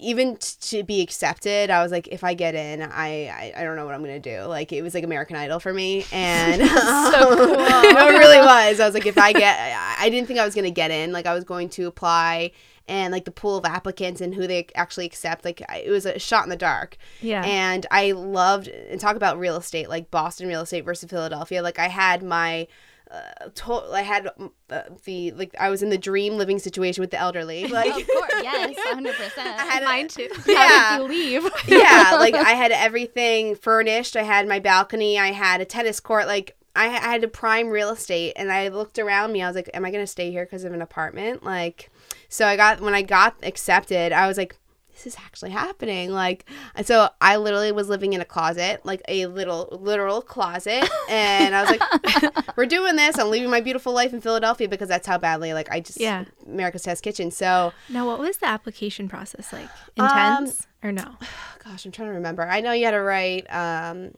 [0.00, 3.64] even t- to be accepted, I was like, if I get in, I, I I
[3.64, 4.42] don't know what I'm gonna do.
[4.42, 7.54] Like it was like American Idol for me, and So cool.
[7.58, 8.78] it really was.
[8.78, 11.10] I was like, if I get, I, I didn't think I was gonna get in.
[11.10, 12.52] Like I was going to apply,
[12.88, 16.18] and like the pool of applicants and who they actually accept, like it was a
[16.18, 16.96] shot in the dark.
[17.20, 17.44] Yeah.
[17.44, 21.62] And I loved and talk about real estate, like Boston real estate versus Philadelphia.
[21.62, 22.66] Like I had my.
[23.10, 24.28] Uh, to- I had
[24.68, 27.66] uh, the like I was in the dream living situation with the elderly.
[27.72, 29.48] Like of course, yes, hundred percent.
[29.58, 30.28] I had a- Mine too.
[30.46, 30.68] Yeah.
[30.68, 31.50] How did you leave?
[31.68, 34.14] yeah, like I had everything furnished.
[34.14, 35.18] I had my balcony.
[35.18, 36.26] I had a tennis court.
[36.26, 39.42] Like I, I had a prime real estate, and I looked around me.
[39.42, 41.88] I was like, "Am I gonna stay here because of an apartment?" Like,
[42.28, 44.56] so I got when I got accepted, I was like,
[44.92, 49.02] "This is actually happening." Like, and so I literally was living in a closet, like
[49.08, 53.18] a little literal closet, and I was like, "We're doing this.
[53.18, 56.24] I'm leaving my beautiful life in Philadelphia because that's how badly like I just Yeah.
[56.46, 57.72] America's Test Kitchen." So.
[57.88, 59.68] Now, what was the application process like?
[59.98, 61.16] Um, Intense or no?
[61.64, 62.42] gosh, I'm trying to remember.
[62.42, 63.46] I know you had to write.
[63.52, 64.12] Um,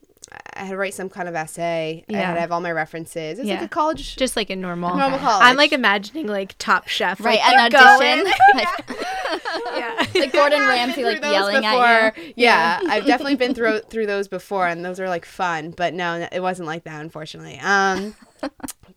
[0.54, 2.04] I had to write some kind of essay.
[2.08, 2.20] I Yeah.
[2.20, 3.38] had to have all my references.
[3.38, 3.54] It's Yeah.
[3.56, 4.16] like a college.
[4.16, 4.96] Just like a normal.
[4.96, 5.44] Normal college.
[5.44, 7.20] I'm like imagining like Top Chef.
[7.20, 8.18] Right, like, an you go in.
[8.20, 8.34] audition.
[9.70, 10.06] Like, yeah.
[10.20, 11.84] like Gordon Ramsay, like yelling before.
[11.84, 12.32] at you.
[12.36, 15.70] Yeah, I've definitely been through through those before, and those are like fun.
[15.70, 17.58] But no, it wasn't like that, unfortunately.
[17.62, 18.14] Um,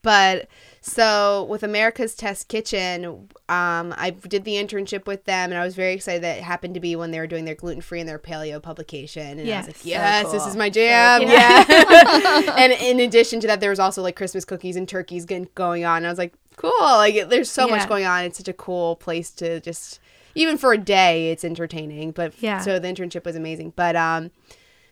[0.01, 0.47] but
[0.85, 3.05] so with America's Test Kitchen,
[3.47, 6.73] um, I did the internship with them, and I was very excited that it happened
[6.73, 9.39] to be when they were doing their gluten free and their paleo publication.
[9.39, 10.27] And I was like, Yes.
[10.27, 11.21] So yes, this is my jam.
[11.21, 11.31] cool.
[11.31, 12.55] yeah.
[12.57, 15.97] and in addition to that, there was also like Christmas cookies and turkeys going on.
[15.97, 16.71] And I was like, cool.
[16.81, 17.77] Like, there's so Yeah.
[17.77, 18.25] much going on.
[18.25, 20.01] It's such a cool place to just
[20.35, 22.57] even for a day it's entertaining but Yeah.
[22.59, 24.31] so the internship was amazing but um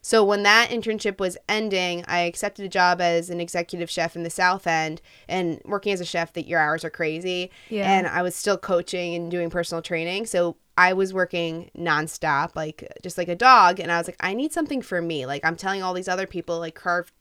[0.02, 4.24] so when that internship was ending i accepted a job as an executive chef in
[4.24, 7.52] the south end and working as a chef that your hours are crazy.
[7.70, 7.92] Yeah.
[7.92, 10.26] and i was still coaching and doing personal training.
[10.26, 13.80] So i was working nonstop like just like a dog.
[13.80, 15.26] And i was like i need something for me.
[15.26, 17.12] Like i'm telling all these other people like carve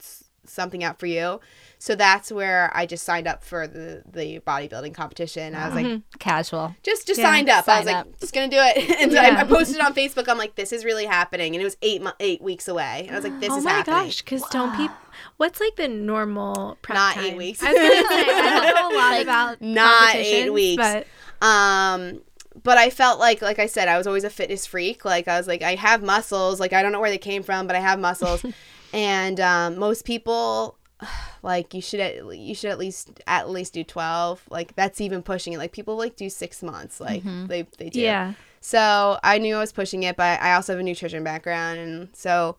[0.46, 1.40] something out for you
[1.82, 5.86] so that's where i just signed up for the the bodybuilding competition i was like
[5.86, 6.02] Mhm.
[6.18, 6.74] Casual.
[6.82, 7.66] just just Yeah, signed up.
[7.66, 8.20] I was sign like, up.
[8.20, 8.76] just gonna do it.
[9.00, 9.36] And so Yeah.
[9.36, 10.28] I, I posted on Facebook.
[10.28, 13.04] I'm like, this is really happening, and it was eight mo- eight weeks away.
[13.06, 14.20] And I was like, this oh is my gosh!
[14.20, 14.94] Because don't people?
[15.38, 17.24] What's like the normal prep Not time?
[17.24, 17.62] eight weeks.
[17.62, 20.82] I was gonna say I don't know a lot Like, about not eight weeks.
[20.82, 21.06] but
[21.46, 22.20] Um,
[22.62, 25.04] but I felt like, like I said, I was always a fitness freak.
[25.06, 26.60] Like I was like, I have muscles.
[26.60, 28.44] Like I don't know where they came from, but I have muscles.
[28.92, 30.76] and um, most people,
[31.42, 34.42] like you should at you should at least at least do twelve.
[34.50, 35.58] Like that's even pushing it.
[35.58, 37.00] Like people like do six months.
[37.00, 37.48] Like Mhm.
[37.48, 38.00] they they do.
[38.00, 41.78] yeah, So I knew I was pushing it, but I also have a nutrition background,
[41.78, 42.56] and so,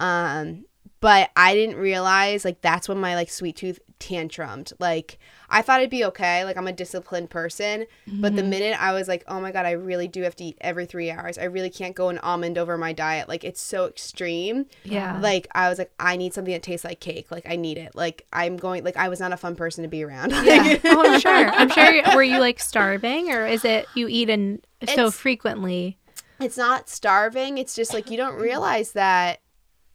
[0.00, 0.64] um,
[1.00, 4.72] but I didn't realize like that's when my like sweet tooth tantrumed.
[4.78, 6.44] Like I thought it'd be okay.
[6.44, 8.50] Like I'm a disciplined person, but the mm-hmm.
[8.50, 11.10] minute I was like, oh my god, I really do have to eat every three
[11.10, 11.38] hours.
[11.38, 13.28] I really can't go an almond over my diet.
[13.28, 14.66] Like it's so extreme.
[14.84, 15.18] yeah.
[15.20, 17.30] Like I was like, I need something that tastes like cake.
[17.30, 17.94] Like I need it.
[17.94, 18.84] Like I'm going.
[18.84, 20.32] Like I was not a fun person to be around.
[20.32, 20.78] yeah.
[20.84, 21.48] oh, I'm sure.
[21.48, 22.16] I'm sure.
[22.16, 24.60] Were you like starving, or is it you eat in
[24.94, 25.98] so frequently?
[26.40, 28.42] it's not starving it's just like you don't mm.
[28.42, 29.41] realize that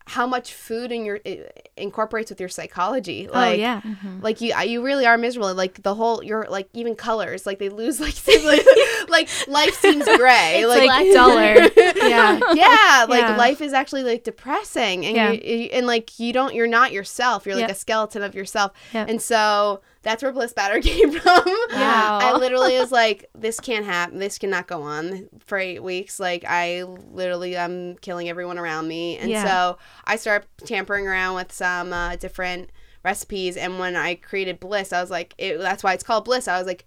[0.07, 3.81] how much food in your it incorporates with your psychology oh, like oh yeah.
[3.81, 4.21] Mm-hmm.
[4.21, 7.67] like you you really are miserable like the whole your like even colors like they
[7.69, 8.15] lose like
[9.09, 11.67] like life seems gray It's like, like duller.
[12.07, 12.39] Yeah.
[12.53, 13.35] yeah like Yeah.
[13.37, 15.31] life is actually like depressing and Yeah.
[15.31, 17.71] you, you and like you don't you're not yourself you're like Yep.
[17.71, 19.09] a skeleton of yourself Yep.
[19.09, 22.19] and so that's where bliss batter came from Wow.
[22.21, 24.19] I literally was like, this can't happen.
[24.19, 26.17] This cannot go on for eight weeks.
[26.19, 29.17] Like, I literally, I'm killing everyone around me.
[29.17, 29.43] And Yeah.
[29.45, 32.69] so I started tampering around with some uh, different
[33.03, 33.57] recipes.
[33.57, 36.47] And when I created Bliss, I was like, it, that's why it's called Bliss.
[36.47, 36.85] I was like,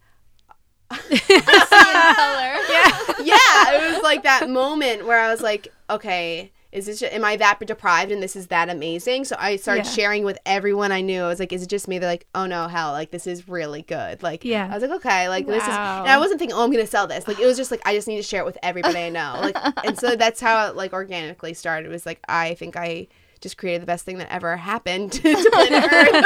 [0.90, 1.06] color.
[2.68, 2.90] Yeah.
[3.22, 7.24] yeah, it was like that moment where I was like, okay, is this just, am
[7.24, 9.24] I that deprived and this is that amazing?
[9.24, 9.90] So I started Yeah.
[9.92, 11.22] sharing with everyone I knew.
[11.22, 11.98] I was like, is it just me?
[11.98, 14.22] They're like, oh no, hell, like this is really good.
[14.22, 14.68] Like, Yeah.
[14.70, 17.06] I was like, okay, like this is, and I wasn't thinking, oh, I'm gonna sell
[17.06, 17.26] this.
[17.26, 19.38] Like, it was just like I just need to share it with everybody I know.
[19.40, 21.86] Like, and so that's how it like organically started.
[21.88, 23.08] It was like I think I
[23.40, 26.24] just created the best thing that ever happened to planet Earth because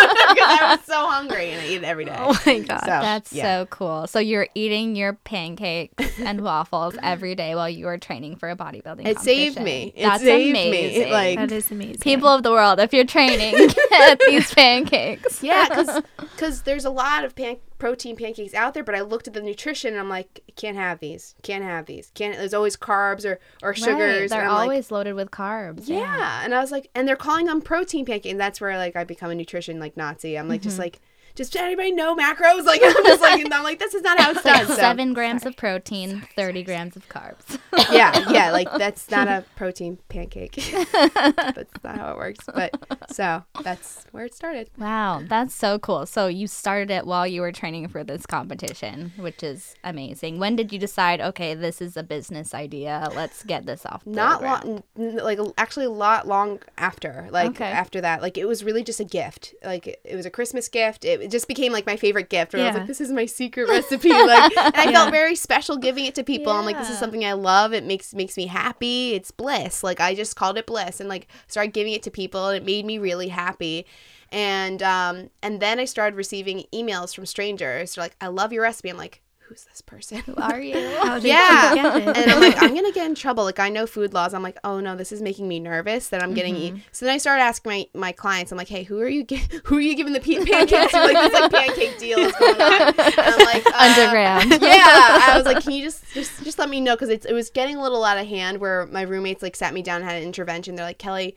[0.60, 2.16] I was so hungry and I eat it every day.
[2.18, 2.80] Oh my god.
[2.80, 3.42] So, That's yeah.
[3.62, 4.06] so cool.
[4.06, 8.56] So you're eating your pancakes and waffles every day while you are training for a
[8.56, 9.06] bodybuilding.
[9.06, 9.64] It saved competition.
[9.64, 9.92] me.
[9.96, 10.62] It That's saved me.
[10.62, 11.12] That's amazing.
[11.12, 11.98] Like- that is amazing.
[12.00, 13.54] people of the world, if you're training,
[13.90, 15.42] get these pancakes.
[15.42, 19.28] Yeah, because because there's a lot of pan- protein pancakes out there, but I looked
[19.28, 22.34] at the nutrition and I'm like, can't have these, can't have these, can't.
[22.34, 24.30] There's always carbs or or Right, sugars.
[24.30, 25.86] They're I'm like, always loaded with carbs.
[25.86, 26.42] yeah.
[26.42, 29.04] and I was like, and they're calling them protein pancake, and that's where like I
[29.04, 30.38] become a nutrition like Nazi.
[30.38, 30.84] I'm like, just mm-hmm.
[30.84, 31.00] like
[31.34, 32.64] just did anybody know macros?
[32.74, 34.66] Like I'm just like I'm like this is not how it's Like done.
[34.68, 37.58] so- seven grams of protein, 30 grams of carbs.
[37.92, 40.54] yeah, yeah, like that's not a protein pancake.
[40.92, 42.44] that's not how it works.
[42.52, 42.72] But
[43.12, 44.70] so that's where it started.
[44.78, 46.06] Wow, that's so cool.
[46.06, 50.38] So you started it while you were training for this competition, which is amazing.
[50.38, 53.08] When did you decide, okay, this is a business idea.
[53.14, 57.64] Let's get this off the Not long, like actually a lot long after, like Okay.
[57.64, 59.54] after that, like it was really just a gift.
[59.64, 61.04] Like it, it was a Christmas gift.
[61.04, 62.52] It, it just became like my favorite gift.
[62.52, 64.10] Where I was like, this is my secret recipe.
[64.10, 64.92] Like, and I Yeah.
[64.92, 66.52] felt very special giving it to people.
[66.52, 67.72] I'm like, this is something I love.
[67.72, 69.14] It makes makes me happy.
[69.14, 69.82] It's bliss.
[69.82, 72.64] Like I just called it bliss, and like started giving it to people, and it
[72.64, 73.86] made me really happy.
[74.30, 77.94] And um and then I started receiving emails from strangers.
[77.94, 78.90] They're like, I love your recipe.
[78.90, 79.20] I'm like,
[79.54, 80.18] who's this person?
[80.18, 80.74] Who are you?
[81.02, 81.74] How Yeah.
[81.74, 83.44] you and I'm like, I'm gonna get in trouble.
[83.44, 84.34] Like I know food laws.
[84.34, 86.54] I'm like, oh no, this is making me nervous that I'm getting.
[86.56, 86.76] Mm-hmm.
[86.78, 86.82] E-.
[86.92, 88.50] So then I started asking my, my clients.
[88.50, 89.22] I'm like, hey, who are you?
[89.24, 90.92] Gi- who are you giving the pe- pancakes?
[90.92, 90.98] to?
[90.98, 92.82] like this like pancake deal is going on.
[92.82, 94.50] And I'm like, uh, Underground.
[94.62, 95.20] yeah.
[95.22, 97.50] I was like, can you just just just let me know because it's it was
[97.50, 98.58] getting a little out of hand.
[98.58, 100.74] Where my roommates like sat me down and had an intervention.
[100.74, 101.36] They're like, Kelly.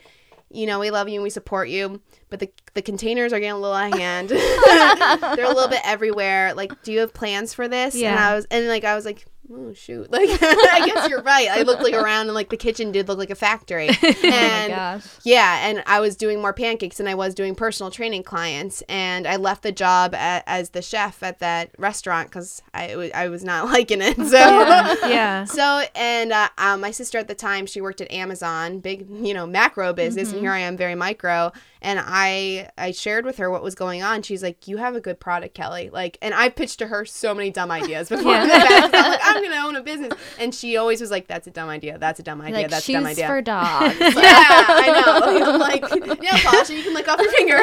[0.50, 3.52] You know, we love you and we support you, but the the containers are getting
[3.52, 4.30] a little out of hand.
[4.30, 6.54] They're a little bit everywhere.
[6.54, 7.96] Like, do you have plans for this?
[7.96, 8.12] Yeah.
[8.12, 11.48] And I was, and like, I was like, oh shoot, like, I guess you're right.
[11.50, 13.90] I looked like around, and like the kitchen did look like a factory.
[14.04, 15.06] oh my And gosh.
[15.24, 19.28] yeah, and I was doing more pancakes than I was doing personal training clients, and
[19.28, 23.44] I left the job a as the chef at that restaurant because I I was
[23.44, 24.16] not liking it.
[24.18, 24.38] So.
[24.38, 24.96] yeah.
[25.08, 25.46] yeah.
[25.46, 29.34] So and uh, um, my sister at the time she worked at Amazon, big you
[29.34, 31.52] know macro business, and here I am very micro.
[31.82, 34.24] And I I shared with her what was going on.
[34.24, 37.34] She's like, "You have a good product, Kelly." Like, and I pitched to her so
[37.36, 38.32] many dumb ideas before.
[38.34, 39.18] Yeah.
[39.44, 39.60] in the past.
[39.60, 41.98] I'm gonna own a business," and she always was like, "That's a dumb idea.
[41.98, 42.56] That's a dumb idea.
[42.56, 44.00] Like That's a dumb shoes idea." for dogs.
[44.00, 45.54] yeah, I know.
[45.54, 45.84] I'm like,
[46.22, 47.58] yeah, Pasha, you can lick off your finger.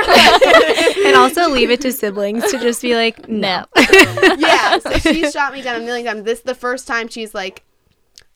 [1.07, 3.67] And also leave it to siblings to just be like, no.
[3.77, 4.35] no.
[4.39, 4.79] yeah.
[4.79, 6.25] So she's shot me down a million times.
[6.25, 7.63] This the first time she's like,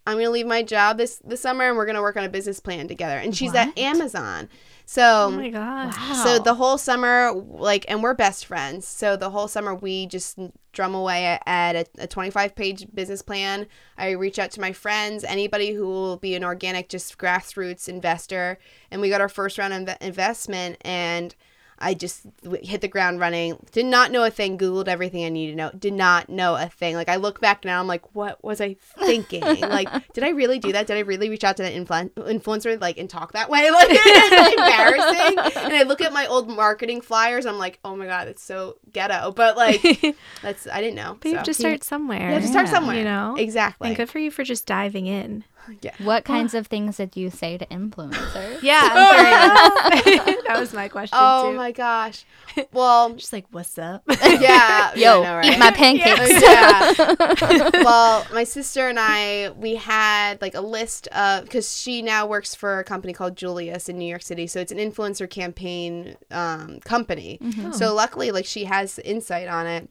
[0.06, 2.60] I'm gonna leave my job this this summer and we're gonna work on a business
[2.60, 3.18] plan together.
[3.18, 4.48] And she's at Amazon.
[4.90, 6.22] So Oh my gosh.
[6.22, 8.88] so the whole summer, like, and we're best friends.
[8.88, 10.38] So the whole summer, we just
[10.72, 13.66] drum away at, at a, a 25 page business plan.
[13.98, 18.58] I reach out to my friends, anybody who will be an organic, just grassroots investor.
[18.90, 20.78] And we got our first round of inve- investment.
[20.80, 21.34] And
[21.80, 22.22] I just
[22.62, 23.64] hit the ground running.
[23.72, 24.58] Did not know a thing.
[24.58, 25.70] Googled everything I needed to know.
[25.78, 26.96] Did not know a thing.
[26.96, 29.42] Like I look back now, I'm like, what was I thinking?
[29.60, 30.86] like, did I really do that?
[30.88, 33.70] Did I really reach out to that influ- influencer like and talk that way?
[33.78, 35.62] Like, it's embarrassing.
[35.64, 37.46] And I look at my old marketing flyers.
[37.46, 39.30] I'm like, oh my god, it's so ghetto.
[39.30, 39.80] But like,
[40.42, 41.16] that's I didn't know.
[41.20, 42.28] But you have to start somewhere.
[42.28, 42.72] You have to start Yeah.
[42.72, 42.96] somewhere.
[42.96, 43.36] You know?
[43.38, 43.88] exactly.
[43.88, 45.44] And good for you for just diving in.
[45.82, 45.92] yeah.
[46.02, 48.62] What kinds of things did you say to influencers?
[48.62, 50.42] Yeah, I'm curious.
[50.48, 51.56] that was my question Oh too.
[51.56, 52.24] my gosh.
[52.72, 54.02] Well, Just like, what's up?
[54.08, 54.94] yeah.
[54.94, 56.42] Yo, I know, eat my pancakes.
[56.42, 57.70] yeah.
[57.84, 62.54] well, my sister and I, we had like a list of because she now works
[62.54, 66.80] for a company called Julius in New York City, so it's an influencer campaign um,
[66.80, 67.38] company.
[67.42, 67.72] Mm-hmm.
[67.72, 69.88] So luckily, like she has insight on it.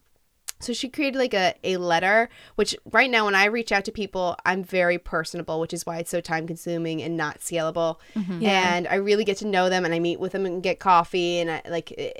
[0.60, 3.92] So she created like a, a letter, which right now when I reach out to
[3.92, 7.98] people, I'm very personable, which is why it's so time consuming and not scalable.
[8.40, 8.76] Yeah.
[8.76, 11.40] And I really get to know them and I meet with them and get coffee
[11.40, 12.12] and I like eh,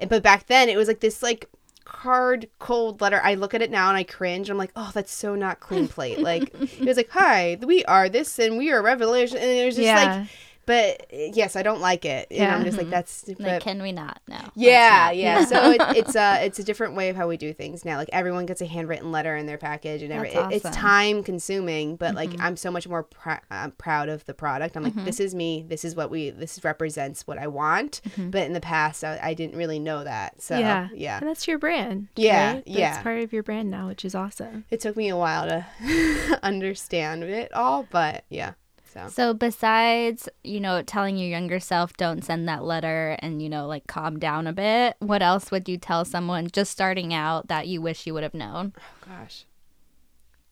[0.00, 1.48] eh, but back then it was like this like
[1.86, 3.20] hard cold letter.
[3.22, 4.48] I look at it now and I cringe.
[4.48, 8.08] I'm like, "Oh, that's so not Klean Plate." like it was like, "Hi, we are
[8.08, 9.96] this and we are revelation." And it was just Yeah.
[10.20, 10.28] like
[10.70, 12.28] but eh, yes, I don't like it.
[12.30, 14.20] And I'm just like that's Like, can we not?
[14.28, 14.38] No.
[14.54, 15.16] yeah, not.
[15.16, 15.44] yeah.
[15.44, 17.96] So it, it's a it's a different way of how we do things now.
[17.96, 21.24] Like everyone gets a handwritten letter in their package, and every, That's it- it's time
[21.24, 21.96] consuming.
[21.96, 24.76] But like I'm so much more pr- uh, proud of the product.
[24.76, 25.64] I'm like, this is me.
[25.66, 26.30] This is what we.
[26.30, 28.00] This represents what I want.
[28.16, 30.40] But in the past, I, I didn't really know that.
[30.40, 30.88] So yeah.
[30.94, 32.08] yeah, And that's your brand.
[32.14, 32.62] Yeah, right?
[32.66, 32.94] yeah.
[32.94, 34.64] It's part of your brand now, which is awesome.
[34.70, 38.52] it took me a while to understand it all, but yeah.
[38.92, 43.48] So So besides, you know, telling your younger self don't send that letter and, you
[43.48, 47.48] know, like calm down a bit, what else would you tell someone just starting out
[47.48, 48.72] that you wish you would have known?
[49.06, 49.44] gosh.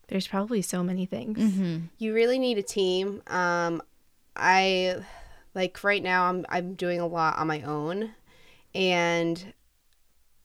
[0.09, 1.39] There's probably so many things.
[1.39, 1.79] Mm-hmm.
[1.99, 3.23] you really need a team.
[3.27, 3.83] Um,
[4.35, 4.97] I
[5.55, 8.15] like right now I'm I'm doing a lot on my own,
[8.75, 9.53] and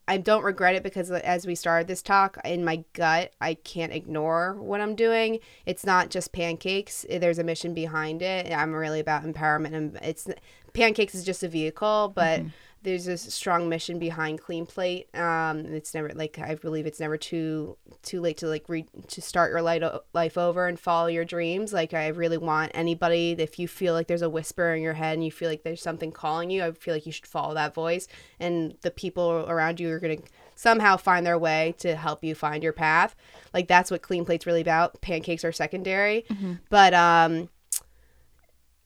[0.07, 3.53] I don't regret it because uh, as we started this talk, in my gut I
[3.53, 5.39] can't ignore what I'm doing.
[5.65, 7.05] It's not just pancakes.
[7.09, 8.51] There's a mission behind it.
[8.51, 10.27] I'm really about empowerment, and it's
[10.73, 12.39] pancakes is just a vehicle, but.
[12.39, 12.49] Mm-hmm.
[12.83, 15.07] There's a strong mission behind Klean Plate.
[15.15, 19.21] Um, it's never like I believe it's never too too late to like re- to
[19.21, 21.71] start your light o- life over and follow your dreams.
[21.71, 25.13] Like I really want anybody if you feel like there's a whisper in your head
[25.13, 27.73] and you feel like there's something calling you, I feel like you should follow that
[27.73, 28.07] voice.
[28.39, 30.17] And the people around you are gonna
[30.55, 33.15] somehow find their way to help you find your path.
[33.53, 34.99] Like that's what Klean Plate's really about.
[35.01, 36.25] Pancakes are secondary,
[36.69, 37.47] but um,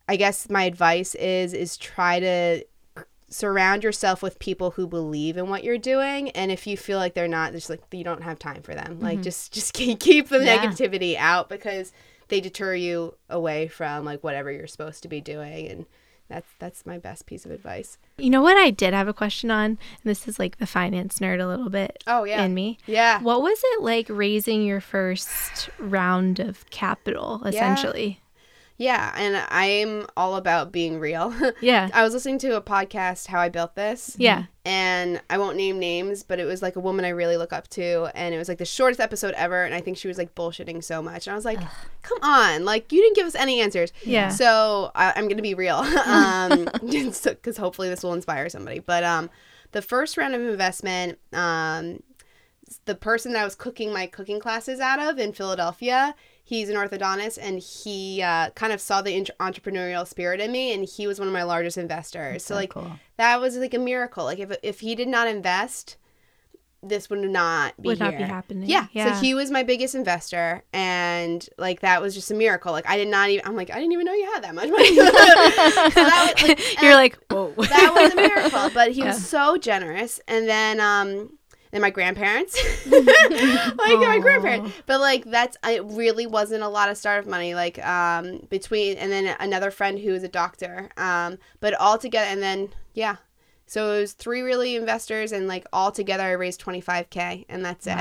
[0.08, 2.64] I guess my advice is is try to
[3.30, 7.14] surround yourself with people who believe in what you're doing and if you feel like
[7.14, 9.24] they're not just like you don't have time for them like mm-hmm.
[9.24, 10.58] just just keep, keep the Yeah.
[10.66, 11.92] negativity out because
[12.30, 15.86] they deter you away from like whatever you're supposed to be doing and
[16.30, 19.50] that's that's my best piece of advice You know what I did have a question
[19.50, 19.66] on?
[19.72, 22.78] And this is like the finance nerd a little bit oh yeah in me.
[22.86, 28.08] yeah What was it like raising your first round of capital, essentially?
[28.08, 28.24] yeah
[28.80, 31.90] and i'm all about being real Yeah.
[31.94, 34.44] i was listening to a podcast how i built this Yeah.
[34.66, 37.68] and I won't name names, but it was like a woman I really look up
[37.70, 40.36] to, and it was like the shortest episode ever, and I think she was like
[40.36, 41.60] bullshitting so much, and I was like,
[42.02, 44.28] "Come on, like you didn't give us any answers." Yeah.
[44.30, 45.76] So I, I'm gonna be real,
[46.06, 48.80] um, because hopefully this will inspire somebody.
[48.80, 49.30] But um,
[49.72, 52.02] the first round of investment, um,
[52.86, 56.14] the person that I was cooking my cooking classes out of in Philadelphia,
[56.48, 60.72] he's an orthodontist, and he uh, kind of saw the int- entrepreneurial spirit in me,
[60.74, 62.46] and he was one of my largest investors.
[62.46, 62.90] so like cool.
[63.18, 64.24] that was like a miracle.
[64.24, 65.98] Like if if he did not invest,
[66.82, 68.12] this would not be Would here.
[68.12, 68.70] not be happening.
[68.70, 68.88] Yeah.
[68.94, 69.16] Yeah.
[69.16, 72.72] So he was my biggest investor, and like that was just a miracle.
[72.72, 73.46] Like I did not even.
[73.46, 74.96] I'm like I didn't even know you had that much money.
[74.96, 77.54] so that was, like, You're like, whoa.
[77.58, 78.70] that was a miracle.
[78.74, 79.08] But he Yeah.
[79.08, 81.37] was so generous, and then um.
[81.74, 82.56] And my grandparents,
[82.88, 85.84] like my grandparents, but like that's it.
[85.86, 87.56] Really wasn't a lot of startup money.
[87.56, 90.90] Like um between and then another friend who is a doctor.
[90.98, 93.18] Um, but all together, and then yeah,
[93.66, 97.46] so it was three really investors, and like all together, I raised twenty five k,
[97.50, 97.98] and that's it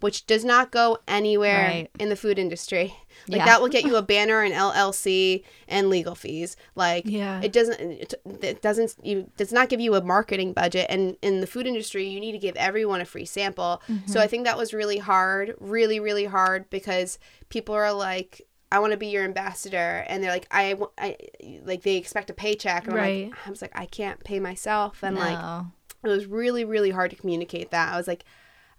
[0.00, 1.90] which does not go anywhere Right.
[1.98, 2.94] in the food industry.
[3.28, 3.44] Like Yeah.
[3.46, 6.56] that will get you a banner, and LLC, and legal fees.
[6.74, 7.40] Like Yeah.
[7.42, 10.86] it doesn't it, doesn't you does not give you a marketing budget.
[10.88, 13.82] And in the food industry, you need to give everyone a free sample.
[13.86, 14.18] So mm-hmm.
[14.18, 18.42] I think that was really hard, really really hard because people are like.
[18.72, 21.16] I want to be your ambassador, and they're like, I, I,
[21.64, 23.24] like they expect a paycheck, and I'm Right.
[23.30, 25.64] like, I was like, I can't pay myself, and like,
[26.04, 28.24] it was really really hard to communicate that i was like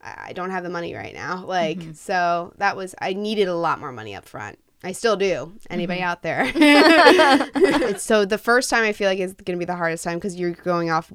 [0.02, 1.94] i don't have the money right now like Mm-hmm.
[1.94, 6.02] so that was i needed a lot more money up front i still do anybody
[6.02, 6.10] Mm-hmm.
[6.10, 10.04] out there so the first time i feel like is going to be the hardest
[10.04, 11.12] time because you're going off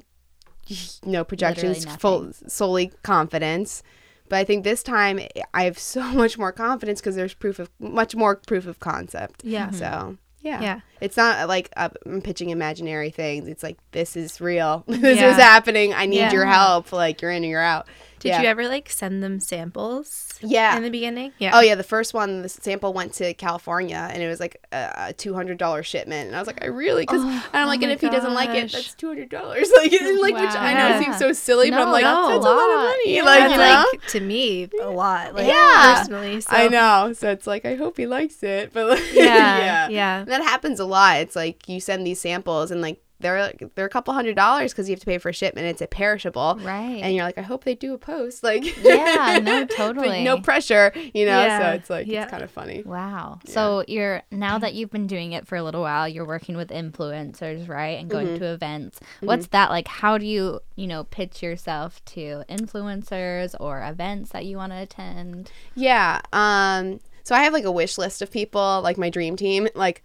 [1.05, 3.83] no projections full solely confidence
[4.29, 5.19] but i think this time
[5.53, 9.43] i have so much more confidence because there's proof of much more proof of concept
[9.43, 9.71] Yeah.
[9.71, 10.61] so yeah.
[10.61, 10.79] Yeah.
[11.01, 13.47] It's not like uh, I'm pitching imaginary things.
[13.47, 14.83] It's like this is real.
[14.87, 15.31] this Yeah.
[15.31, 15.93] is happening.
[15.93, 16.31] I need Yeah.
[16.31, 16.91] your help.
[16.91, 17.87] Like you're in or you're out.
[18.19, 18.41] Did yeah.
[18.41, 20.75] you ever like send them samples Yeah.
[20.75, 21.33] in the beginning?
[21.37, 21.51] Yeah.
[21.53, 25.13] Oh yeah, the first one, the sample went to California, and it was like a
[25.15, 27.81] two hundred dollar shipment, and I was like, I really, because Oh, and I'm like,
[27.81, 30.49] oh and if he doesn't like it, that's two hundred dollars, like, and, like which
[30.55, 30.99] I know Wow.
[30.99, 33.85] seems so silly, but I'm like, no, that's a lot of money, like you know.
[33.91, 35.35] like to me a lot.
[35.35, 35.97] Like Yeah.
[35.99, 36.41] personally.
[36.41, 36.47] So.
[36.55, 39.57] I know, so it's like I hope he likes it, but like, Yeah.
[39.59, 40.19] yeah, Yeah.
[40.21, 41.17] And that happens a lot.
[41.17, 44.87] It's like you send these samples, and like they're they're a couple hundred dollars because
[44.87, 45.65] you have to pay for shipment.
[45.65, 46.99] It's a perishable, Right.
[47.01, 50.23] and you're like, I hope they do a post, like Yeah, no, totally.
[50.23, 51.39] no pressure, you know.
[51.41, 52.21] Yeah, So it's like yeah.
[52.23, 52.83] it's kind of funny.
[52.83, 53.39] Wow.
[53.47, 56.69] So you're now that you've been doing it for a little while, you're working with
[56.69, 57.97] influencers, right?
[57.99, 58.37] And going Mm-hmm.
[58.37, 58.99] to events.
[59.21, 59.87] What's that like?
[59.87, 64.77] How do you, you know, pitch yourself to influencers or events that you want to
[64.79, 65.51] attend?
[65.75, 66.21] Yeah.
[66.33, 66.99] Um.
[67.23, 69.67] So I have like a wish list of people, like my dream team.
[69.75, 70.01] Like,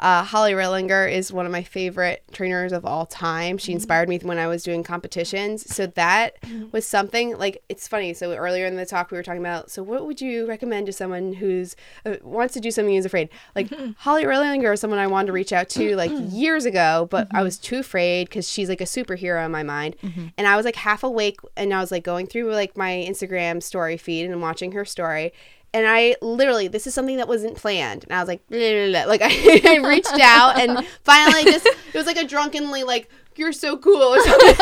[0.00, 3.58] uh, Holly Rilinger is one of my favorite trainers of all time.
[3.58, 3.76] She mm-hmm.
[3.76, 5.72] inspired me when I was doing competitions.
[5.74, 6.66] So that mm-hmm.
[6.72, 8.14] was something like it's funny.
[8.14, 9.70] So earlier in the talk we were talking about.
[9.70, 13.28] So what would you recommend to someone who's uh, wants to do something who's afraid?
[13.54, 13.92] Like mm-hmm.
[13.98, 17.42] Holly Rilinger is someone I wanted to reach out to like years ago, but I
[17.42, 19.96] was too afraid because she's like a superhero in my mind.
[20.36, 23.62] And I was like half awake, and I was like going through like my Instagram
[23.62, 25.32] story feed and watching her story.
[25.74, 28.04] And I literally, this is something that wasn't planned.
[28.04, 29.04] And I was like, blah, blah, blah.
[29.04, 33.52] like I, I reached out and finally just, it was like a drunkenly like, you're
[33.52, 34.54] so cool or something.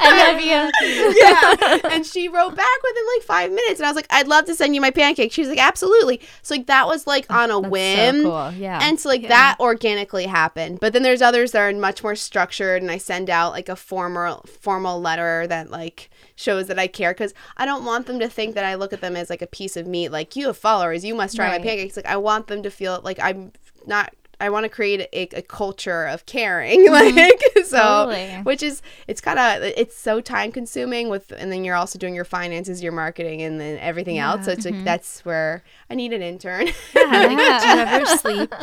[0.00, 1.18] I love you.
[1.20, 1.94] yeah.
[1.94, 3.78] And she wrote back within like five minutes.
[3.80, 5.30] And I was like, I'd love to send you my pancake.
[5.30, 6.22] She was like, absolutely.
[6.40, 8.22] So like that was like oh, on a That's whim.
[8.22, 8.52] So cool.
[8.58, 8.78] Yeah.
[8.82, 9.28] And so like Yeah.
[9.28, 10.80] that organically happened.
[10.80, 13.76] But then there's others that are much more structured and I send out like a
[13.76, 18.28] formal formal letter that like shows that I care because I don't want them to
[18.28, 20.10] think that I look at them as like a piece of meat.
[20.10, 21.60] Like you have followers, you must try Right.
[21.60, 21.96] my pancakes.
[21.96, 23.52] Like I want them to feel like I'm
[23.86, 27.16] not I want to create a, a culture of caring, mm-hmm.
[27.16, 28.42] like so, Totally.
[28.42, 32.14] which is it's kind of it's so time consuming with, and then you're also doing
[32.14, 34.44] your finances, your marketing, and then everything else.
[34.46, 34.84] So it's like mm-hmm.
[34.84, 36.68] that's where I need an intern.
[36.94, 38.54] Yeah, like, do you ever sleep?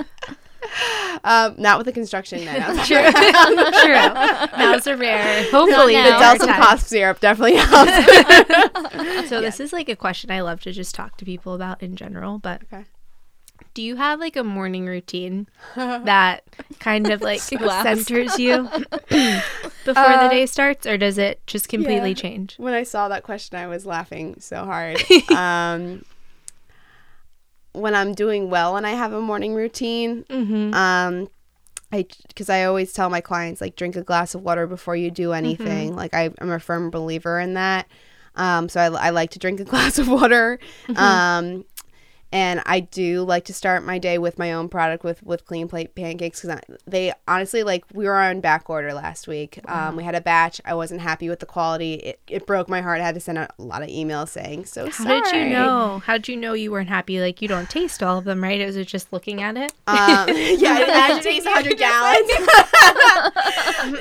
[1.24, 2.44] Um, not with the construction.
[2.46, 2.68] No, no.
[2.84, 3.12] True.
[3.12, 4.58] True.
[4.58, 5.44] Now's a rare.
[5.52, 6.04] Hopefully, now.
[6.20, 9.30] The Delta cough syrup definitely helps.
[9.30, 11.96] So this is like a question I love to just talk to people about in
[11.96, 12.40] general.
[12.40, 12.86] But Okay.
[13.74, 16.44] do you have like a morning routine that
[16.80, 18.68] kind of like centers you
[19.10, 22.16] before Uh, the day starts, or does it just completely yeah.
[22.16, 22.56] change?
[22.58, 25.02] when I saw that question, I was laughing so hard.
[25.32, 26.04] um,
[27.74, 30.74] when I'm doing well and I have a morning routine, Mm-hmm.
[30.74, 31.30] um,
[31.94, 35.12] I because I always tell my clients like drink a glass of water before you
[35.12, 35.96] do anything.
[35.96, 37.88] Like I, I'm a firm believer in that.
[38.36, 40.58] Um, so I, I like to drink a glass of water.
[40.96, 41.66] Um,
[42.32, 45.68] and I do like to start my day with my own product with with Klean
[45.68, 49.60] Plate pancakes because they honestly like we were on back order last week.
[49.68, 50.62] Um, we had a batch.
[50.66, 51.94] I wasn't happy with the quality.
[51.96, 53.02] It, it broke my heart.
[53.02, 55.22] I had to send out a lot of emails saying so How sorry.
[55.22, 56.02] did you know?
[56.06, 57.20] How did you know you weren't happy?
[57.20, 58.60] Like you don't taste all of them, right?
[58.62, 59.72] Is it just looking at it?
[59.88, 59.98] Um,
[60.30, 62.30] yeah, I had to taste 100 gallons.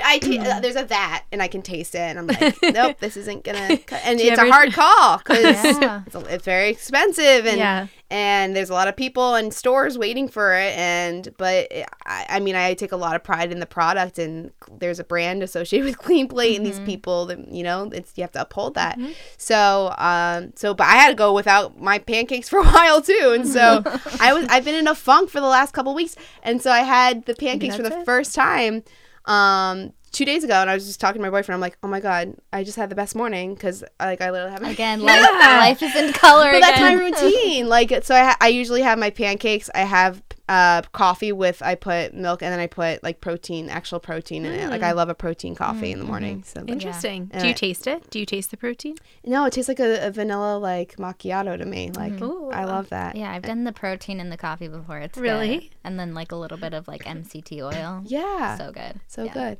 [0.03, 3.17] I uh, there's a vat, and I can taste it, and I'm like, nope, this
[3.17, 3.77] isn't gonna.
[3.79, 4.01] Cut.
[4.05, 6.03] And it's ever- a hard call because Yeah.
[6.07, 7.87] it's, it's very expensive, and yeah.
[8.11, 11.69] And there's a lot of people and stores waiting for it, and but
[12.05, 15.05] I, I mean, I take a lot of pride in the product, and there's a
[15.05, 18.41] brand associated with Klean Plate, and these people, that you know, it's you have to
[18.41, 18.99] uphold that.
[19.37, 23.33] So, um, so but I had to go without my pancakes for a while too,
[23.35, 23.83] and so
[24.21, 26.81] I was I've been in a funk for the last couple weeks, and so I
[26.81, 28.05] had the pancakes for the it.
[28.05, 28.83] first time
[29.27, 31.89] um two days ago and i was just talking to my boyfriend i'm like oh
[31.89, 35.21] my god i just had the best morning because like i literally have Again, life,
[35.21, 37.13] life is in color but that's my again.
[37.13, 41.63] routine like so i ha- i usually have my pancakes i have uh coffee with
[41.63, 44.93] i put milk and then i put like protein actual protein in it like i
[44.93, 44.97] mm.
[44.97, 46.11] love a protein coffee in the mm-hmm.
[46.11, 47.31] morning so Interesting.
[47.33, 47.41] Yeah.
[47.41, 48.11] Do you taste it?
[48.11, 48.97] Do you taste the protein?
[49.25, 52.25] no it tastes like a, a vanilla like macchiato to me like mm-hmm.
[52.25, 52.51] Ooh.
[52.51, 54.99] i love um, that Yeah, I've uh, done the protein in the coffee before.
[54.99, 55.23] It's good.
[55.23, 55.71] Really?
[55.85, 58.03] and then like a little bit of like MCT oil.
[58.07, 59.01] yeah So good.
[59.07, 59.35] so Yeah.
[59.35, 59.59] good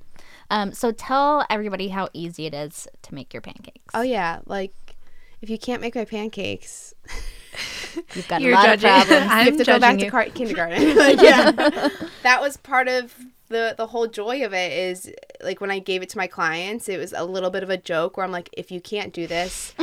[0.51, 3.95] Um, so tell everybody how easy it is to make your pancakes.
[3.95, 4.75] oh yeah like
[5.41, 6.95] if you can't make my pancakes
[8.15, 9.11] you've got You're a lot of problems.
[9.31, 10.97] I'm you have to go back judging to car- kindergarten.
[10.97, 11.51] Like, yeah,
[12.23, 13.15] that was part of
[13.49, 14.73] the the whole joy of it.
[14.73, 15.11] Is
[15.43, 17.77] like when I gave it to my clients, it was a little bit of a
[17.77, 19.75] joke where I'm like, if you can't do this,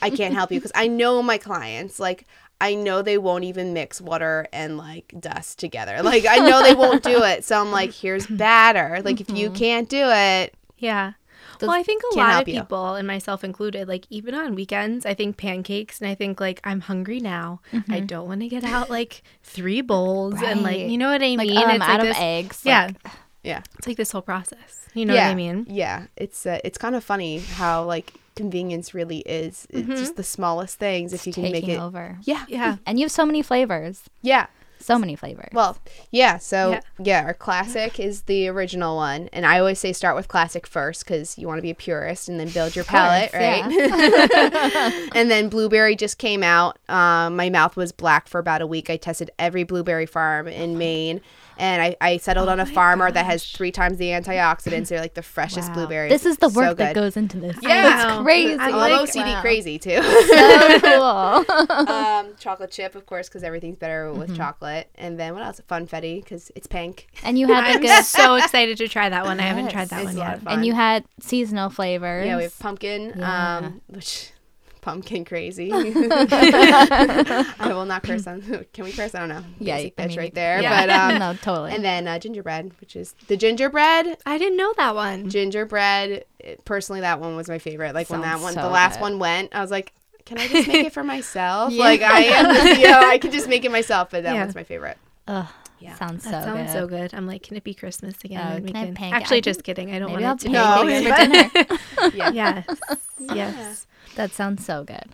[0.00, 2.26] I can't help you because I know my clients like.
[2.60, 6.02] I know they won't even mix water and like dust together.
[6.02, 7.44] Like I know they won't do it.
[7.44, 9.00] So I'm like, here's batter.
[9.04, 9.56] Like if you mm-hmm.
[9.56, 11.12] can't do it, Yeah.
[11.60, 12.60] Well, I think a lot of you.
[12.60, 16.60] people, and myself included, like even on weekends, I think pancakes, and I think like
[16.64, 17.60] I'm hungry now.
[17.72, 18.06] I mm-hmm.
[18.06, 21.48] don't want to get out like three bowls and like you know what I Like,
[21.48, 21.58] mean.
[21.58, 22.60] oh, I'm it's out like of this, eggs.
[22.64, 24.88] Yeah, Like, yeah, it's like this whole process.
[24.94, 25.66] You know yeah, what I mean?
[25.68, 29.66] Yeah, it's uh, it's kind of funny how like convenience really is.
[29.70, 31.78] It's just the smallest things if you can make it.
[31.78, 32.18] over.
[32.22, 32.76] Yeah, Yeah.
[32.86, 34.02] And you have so many flavors.
[34.22, 34.46] yeah.
[34.82, 35.50] So many flavors.
[35.52, 35.76] Well,
[36.10, 36.38] yeah.
[36.38, 36.80] So Yeah.
[36.98, 37.22] yeah.
[37.26, 41.36] our classic is the original one, and I always say start with classic first because
[41.36, 45.10] you want to be a purist and then build your palate, course, right?
[45.14, 46.78] and then blueberry just came out.
[46.88, 48.88] Um, my mouth was black for about a week.
[48.88, 51.20] I tested every blueberry farm in Maine,
[51.60, 54.88] and I, I settled on a my farmer that has three times the antioxidants.
[54.88, 55.74] They're like the freshest Wow.
[55.74, 56.10] blueberries.
[56.10, 57.56] This is the So work that goes into this.
[57.62, 58.14] Yeah.
[58.14, 58.58] It's crazy.
[58.58, 59.40] I I'm like- OCD Wow.
[59.42, 60.00] crazy too.
[60.02, 61.66] So cool.
[61.88, 64.18] um, chocolate chip, of course, because everything's better Mm-hmm.
[64.18, 64.88] with chocolate.
[64.96, 65.60] And then what else?
[65.68, 67.08] Funfetti, because it's pink.
[67.22, 69.38] and you had I'm like a so excited to try that one.
[69.40, 70.40] I haven't tried that It's one yet.
[70.46, 72.26] and you had seasonal flavors.
[72.26, 73.56] Yeah, we have pumpkin, Yeah.
[73.58, 74.32] um, which
[74.80, 75.70] pumpkin crazy.
[75.72, 78.40] I will not curse on.
[78.72, 79.14] Can we curse?
[79.14, 79.44] I don't know.
[79.58, 80.62] Yeah, Basic I bitch mean, right there.
[80.62, 80.86] yeah.
[80.86, 81.72] But um, no, totally.
[81.72, 84.16] and then uh, gingerbread, which is the gingerbread.
[84.26, 85.28] I didn't know that one.
[85.30, 86.24] Gingerbread.
[86.64, 87.94] Personally, that one was my favorite.
[87.94, 89.02] Like when that one, so the last good.
[89.02, 89.92] one went, I was like.
[90.26, 91.72] Can I just make it for myself?
[91.72, 91.82] Yeah.
[91.82, 94.42] Like I am, you know, I can just make it myself, but that Yeah.
[94.42, 94.96] one's my favorite.
[95.26, 95.46] Ugh,
[95.80, 95.94] Yeah.
[95.96, 96.78] sounds That so sounds good.
[96.78, 97.14] so good.
[97.14, 98.40] I'm like, can it be Christmas again?
[98.40, 99.92] Oh, and we can I can- Actually, I just kidding.
[99.92, 102.10] I don't Maybe want I'll it to pancake be it for pancakes.
[102.12, 102.32] dinner.
[102.32, 102.62] Yeah.
[102.68, 102.76] yes.
[103.18, 103.86] Yes.
[104.20, 105.06] That sounds so good.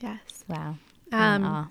[0.00, 0.44] Yes.
[0.48, 0.76] Wow.
[1.12, 1.68] Um, Aw.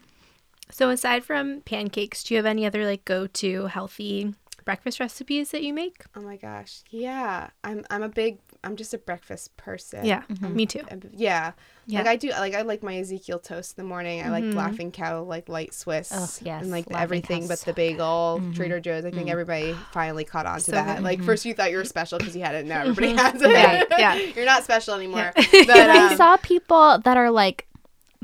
[0.72, 4.34] So aside from pancakes, do you have any other like go-to healthy
[4.66, 6.06] breakfast recipes that you make?
[6.16, 6.82] Oh my gosh.
[6.90, 7.52] Yeah.
[7.64, 10.05] I'm I'm a big I'm just a breakfast person.
[10.05, 10.53] Yeah, Mhm.
[10.53, 10.82] me too.
[11.11, 11.51] Yeah.
[11.86, 11.99] Yeah.
[11.99, 14.22] Like I do like I like my Ezekiel toast in the morning.
[14.24, 14.53] I like Mhm.
[14.55, 16.11] Laughing Cow like light Swiss.
[16.14, 18.55] Oh, yes, And like Laughing everything Cow's but so the bagel, Mhm.
[18.55, 19.03] Trader Joe's.
[19.03, 19.32] I think Mm.
[19.32, 20.97] everybody finally caught on to So that.
[20.97, 21.03] good.
[21.03, 21.26] Like Mhm.
[21.26, 22.66] first you thought you were special because you had it.
[22.66, 23.18] Now everybody Mhm.
[23.18, 23.47] has it.
[23.47, 24.16] Right, yeah.
[24.36, 25.34] You're not special anymore.
[25.36, 25.43] Yeah.
[25.68, 27.68] But I um, saw people that are like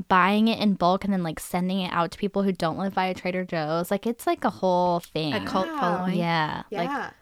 [0.08, 2.94] buying it in bulk and then like sending it out to people who don't live
[2.94, 3.90] by a Trader Joe's.
[3.90, 5.34] Like it's like a whole thing.
[5.34, 5.80] A cult Wow.
[5.80, 6.16] following.
[6.18, 6.62] Yeah.
[6.70, 6.78] Yeah.
[6.82, 7.12] Like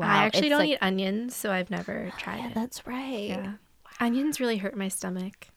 [0.00, 0.06] wow.
[0.08, 2.54] I actually it's don't like, eat onions, so I've never tried Yeah, it.
[2.54, 3.28] that's right.
[3.28, 3.52] Yeah.
[4.00, 5.48] Onions really hurt my stomach.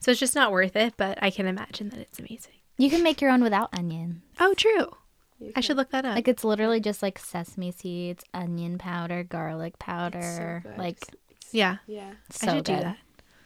[0.00, 2.54] So it's just not worth it, but I can imagine that it's amazing.
[2.78, 4.22] You can make your own without onion.
[4.40, 4.86] Oh, true.
[5.56, 6.14] I should look that up.
[6.14, 10.60] Like it's literally just like sesame seeds, onion powder, garlic so powder.
[10.64, 10.78] good.
[10.78, 10.98] like
[11.50, 12.12] yeah, yeah.
[12.30, 12.76] so I should good.
[12.76, 12.98] do that.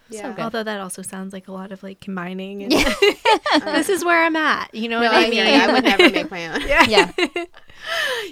[0.08, 0.32] Yeah.
[0.32, 0.42] good.
[0.44, 2.62] Although that also sounds like a lot of like combining.
[2.62, 2.94] And Yeah.
[3.64, 4.74] this is where I'm at.
[4.74, 5.54] You know No, what I I hear mean?
[5.54, 5.60] you.
[5.60, 6.60] I would never make my own.
[6.68, 6.84] Yeah.
[6.86, 7.12] yeah.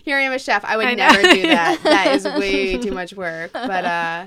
[0.05, 0.65] Here I am a chef.
[0.65, 1.81] I would I never do that.
[1.83, 3.53] That is way too much work.
[3.53, 4.27] But uh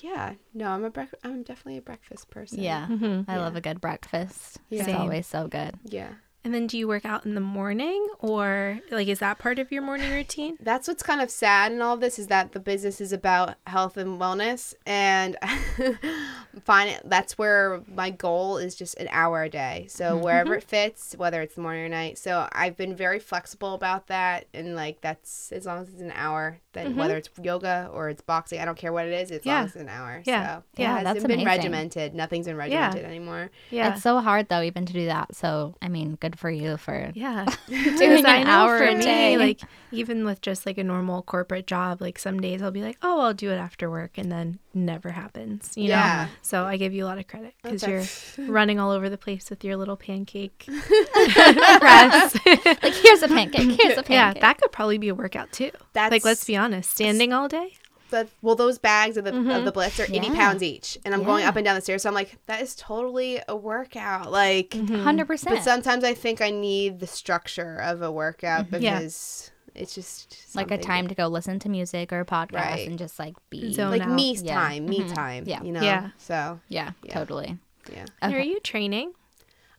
[0.00, 2.60] yeah, no, I'm a brec- I'm definitely a breakfast person.
[2.62, 2.86] Yeah.
[2.88, 3.26] Mhm.
[3.28, 4.58] I love a good breakfast.
[4.70, 4.78] Yeah.
[4.80, 4.96] It's Same.
[5.00, 5.74] always so good.
[5.84, 6.08] Yeah.
[6.44, 9.70] And then do you work out in the morning or like is that part of
[9.70, 10.56] your morning routine?
[10.60, 13.54] That's what's kind of sad in all of this is that the business is about
[13.66, 15.36] health and wellness and
[16.64, 19.86] find it that's where my goal is just an hour a day.
[19.88, 22.18] So wherever it fits, whether it's the morning or night.
[22.18, 26.12] So I've been very flexible about that and like that's as long as it's an
[26.14, 26.96] hour, then Mhm.
[26.96, 29.56] whether it's yoga or it's boxing, I don't care what it is, as Yeah.
[29.56, 30.22] long as it's an hour.
[30.24, 30.56] Yeah.
[30.58, 31.46] So Yeah, it hasn't that's been amazing.
[31.46, 32.14] regimented.
[32.14, 33.50] Nothing's been regimented anymore.
[33.70, 33.92] Yeah.
[33.92, 35.34] It's so hard though, even to do that.
[35.36, 37.44] So I mean, good for you for yeah.
[37.68, 39.36] doing an hour for a me, day.
[39.36, 39.60] like
[39.90, 43.20] even with just like a normal corporate job, like some days I'll be like, oh,
[43.20, 45.72] I'll do it after work, and then never happens.
[45.76, 46.26] You know.
[46.42, 48.06] So I give you a lot of credit because Okay.
[48.38, 52.34] you're running all over the place with your little pancake press.
[52.46, 54.10] like here's a pancake, here's a pancake.
[54.10, 55.70] yeah, that could probably be a workout too.
[55.92, 57.74] That's like, let's be honest, standing all day.
[58.12, 59.64] The well those bags of the of Mhm.
[59.64, 60.34] the blitz are 80 Yeah.
[60.34, 62.76] pounds each and i'm going up and down the stairs so i'm like that is
[62.76, 65.64] totally a workout like 100% but percent.
[65.64, 68.82] sometimes i think i need the structure of a workout Mm-hmm.
[68.82, 68.98] Yeah.
[69.00, 72.86] because it's just Like a time to go listen to music or a podcast Right.
[72.88, 74.10] and just like be Zone like out.
[74.10, 74.54] me Yeah.
[74.54, 75.14] time me Mhm.
[75.14, 75.62] time Yeah.
[75.62, 76.10] you know Yeah.
[76.18, 77.14] so yeah, Yeah.
[77.14, 77.58] totally.
[77.92, 79.12] yeah And Are you training?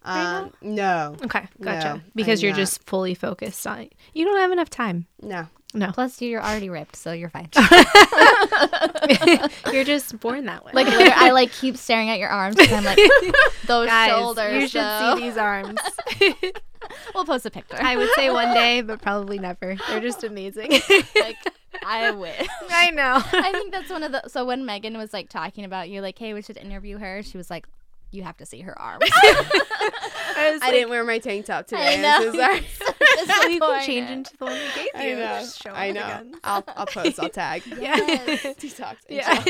[0.06, 1.94] um no Okay, gotcha.
[1.96, 2.58] No, because I'm you're not.
[2.60, 3.94] just fully focused on it.
[4.14, 5.06] You don't have enough time.
[5.22, 5.48] no
[5.94, 7.50] Plus, you're already ripped, so you're fine.
[9.74, 10.72] you're just born that way.
[10.74, 12.98] like I like keep staring at your arms because I'm like
[13.68, 14.62] those Guys, shoulders.
[14.62, 15.80] you should though." see these arms.
[17.16, 17.78] We'll post a picture.
[17.80, 19.78] I would say one day, but probably never.
[19.88, 20.70] They're just amazing.
[21.16, 21.38] like
[21.86, 22.46] I wish.
[22.70, 23.22] I know.
[23.32, 24.28] I think that's one of the.
[24.28, 27.24] So when Meghan was like talking about you, like, hey, we should interview her.
[27.24, 27.68] She was like,
[28.14, 29.04] you have to see her arms.
[30.36, 32.18] I, i like, didn't wear my tank top today I know.
[32.18, 32.66] i'm so sorry
[33.16, 33.86] well, you can Disappointed.
[33.86, 35.16] change into the one we gave I you.
[35.16, 35.40] know.
[35.40, 36.24] Just show I know.
[36.44, 37.20] I'll, I'll post.
[37.20, 37.64] I'll tag.
[37.80, 38.44] Yes.
[38.58, 38.96] Detox.
[39.10, 39.44] Yeah.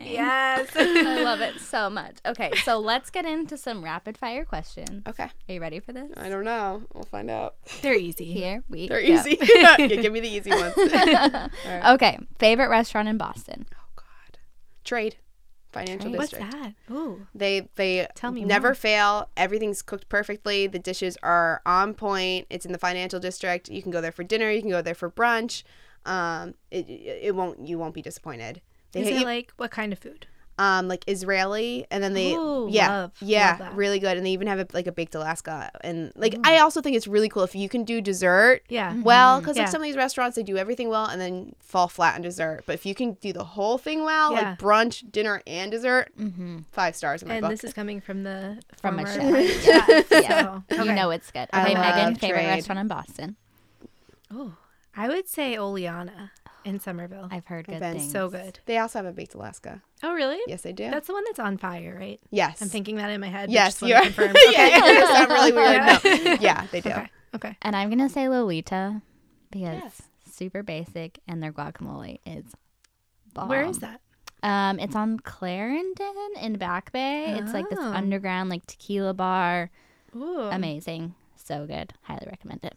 [0.00, 0.68] Yes.
[0.76, 2.16] I love it so much.
[2.26, 5.02] Okay, so let's get into some rapid fire questions.
[5.06, 5.24] Okay.
[5.24, 6.10] Are you ready for this?
[6.16, 6.82] I don't know.
[6.94, 7.56] We'll find out.
[7.82, 8.26] They're easy.
[8.32, 9.06] Here we They're go.
[9.14, 9.38] easy.
[9.54, 10.74] yeah, give me the easy ones.
[10.76, 11.92] All right.
[11.94, 13.66] Okay, favorite restaurant in Boston.
[13.74, 14.38] Oh God.
[14.84, 15.16] Trade.
[15.72, 16.16] Financial Trade.
[16.18, 16.52] What's district.
[16.52, 16.74] that?
[16.90, 17.26] Ooh.
[17.34, 18.74] They they Tell me never more.
[18.74, 19.28] fail.
[19.36, 20.66] Everything's cooked perfectly.
[20.66, 22.46] The dishes are on point.
[22.50, 23.68] It's in the financial district.
[23.68, 24.50] You can go there for dinner.
[24.50, 25.62] You can go there for brunch.
[26.06, 28.60] Um, it it, it won't you won't be disappointed.
[28.92, 30.26] They Is it you- like what kind of food?
[30.58, 34.30] Um like Israeli, and then they Ooh, yeah love- yeah love really good, and they
[34.30, 37.44] even have a, like a baked Alaska, and like I also think it's really cool
[37.44, 38.94] if you can do dessert Yeah.
[39.00, 39.62] well because Yeah.
[39.62, 42.64] like some of these restaurants they do everything well and then fall flat on dessert
[42.66, 44.40] but if you can do the whole thing well Yeah.
[44.50, 46.58] like brunch dinner and dessert Mm-hmm.
[46.72, 49.62] five stars in my And book this is coming from the From a former chef.
[49.86, 50.60] chef, Yeah.
[50.70, 51.48] so, You know it's good.
[51.54, 53.36] Okay, Meghan, love favorite restaurant in Boston.
[54.34, 54.54] Oh,
[54.96, 56.32] I would say Oleana
[56.64, 57.28] in Somerville.
[57.30, 58.10] I've heard I've good things.
[58.12, 58.58] so good.
[58.66, 60.38] they also have a baked alaska Oh, really?
[60.46, 62.20] yes they do That's the one that's on fire, right?
[62.30, 63.50] yes I'm thinking that in my head.
[63.50, 64.34] yes you are confirm.
[64.52, 65.12] yeah Okay.
[65.14, 65.98] sound really weird Yeah.
[66.04, 67.08] no yeah they do Okay.
[67.34, 67.56] Okay.
[67.62, 69.02] And I'm gonna say Lolita
[69.50, 70.02] because Yes.
[70.30, 72.44] super basic and their guacamole is
[73.34, 73.48] bomb.
[73.48, 74.00] Where is that?
[74.42, 77.36] Um, it's on Clarendon in Back Bay.
[77.38, 77.92] It's like this Oh.
[77.92, 79.70] underground like tequila bar.
[80.16, 80.40] Ooh.
[80.42, 81.92] Amazing, so good.
[82.02, 82.76] Highly recommend it.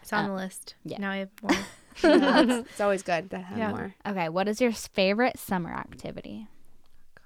[0.00, 0.74] It's on Uh, the list.
[0.84, 0.98] yeah.
[0.98, 1.52] Now I have more.
[2.04, 3.70] No, it's, it's always good to have Yeah.
[3.70, 6.46] more Okay, what is your favorite summer activity?
[7.18, 7.20] Oh,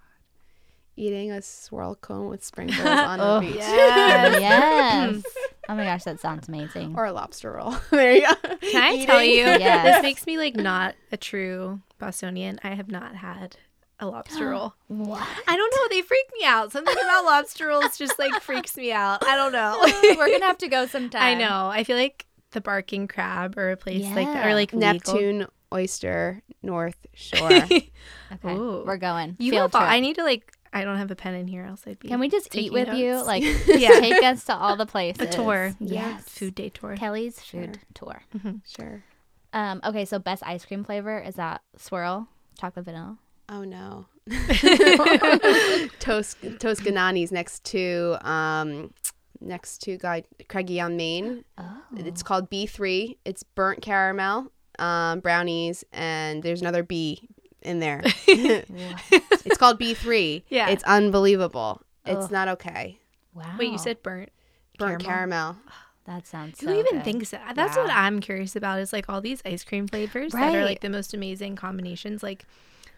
[0.96, 4.40] eating a swirl cone with sprinkles on Oh, the beach yes.
[4.40, 5.22] yes.
[5.68, 6.94] Oh my gosh, that sounds amazing.
[6.96, 9.44] or a lobster roll there you go Can I tell you?
[9.44, 9.96] Yes.
[9.96, 12.58] This makes me like not a true Bostonian.
[12.62, 13.56] I have not had
[14.00, 14.74] a lobster roll.
[14.88, 15.26] What?
[15.48, 15.88] I don't know.
[15.96, 16.72] They freak me out.
[16.72, 19.24] Something about lobster rolls just like freaks me out.
[19.26, 19.78] I don't know.
[20.18, 21.22] We're gonna have to go sometime.
[21.22, 21.68] I know.
[21.72, 24.54] I feel like the barking crab or a place like that, or Yeah.
[24.54, 24.92] like legal.
[24.94, 27.90] neptune oyster north shore Okay,
[28.46, 28.82] Ooh.
[28.86, 29.36] we're going.
[29.38, 29.90] You Field have trip.
[29.92, 30.50] I need to like.
[30.72, 32.08] I don't have a pen in here, else I'd be.
[32.08, 33.22] Can we just eat taking with you?
[33.24, 34.00] Like, Yeah.
[34.00, 35.22] take us to all the places.
[35.22, 35.72] a tour?
[35.78, 36.24] Yes.
[36.28, 36.96] Food day tour.
[36.96, 38.22] Kelly's food tour.
[38.66, 39.04] sure
[39.52, 42.26] Um, okay, so best ice cream flavor is that swirl,
[42.58, 43.18] chocolate vanilla.
[43.50, 44.06] oh no
[46.00, 48.92] Tos- Toscanini's next to um
[49.44, 51.44] next to guy Craigie on Main.
[51.58, 51.82] Oh.
[51.96, 53.16] It's called B3.
[53.24, 57.28] It's burnt caramel, um, brownies, and there's another B
[57.62, 58.02] in there.
[58.26, 60.42] it's called B3.
[60.48, 60.68] Yeah.
[60.68, 61.82] It's unbelievable.
[62.06, 62.98] It's not okay.
[63.32, 63.56] wow.
[63.58, 64.30] Wait, you said burnt.
[64.78, 65.54] Burnt Caramel.
[65.54, 65.56] caramel.
[66.04, 66.68] that sounds good.
[66.68, 67.04] Who so even good.
[67.04, 67.54] thinks that?
[67.54, 68.80] That's what I'm curious about.
[68.80, 72.22] Is like all these ice cream flavors that are like the most amazing combinations.
[72.22, 72.44] Like,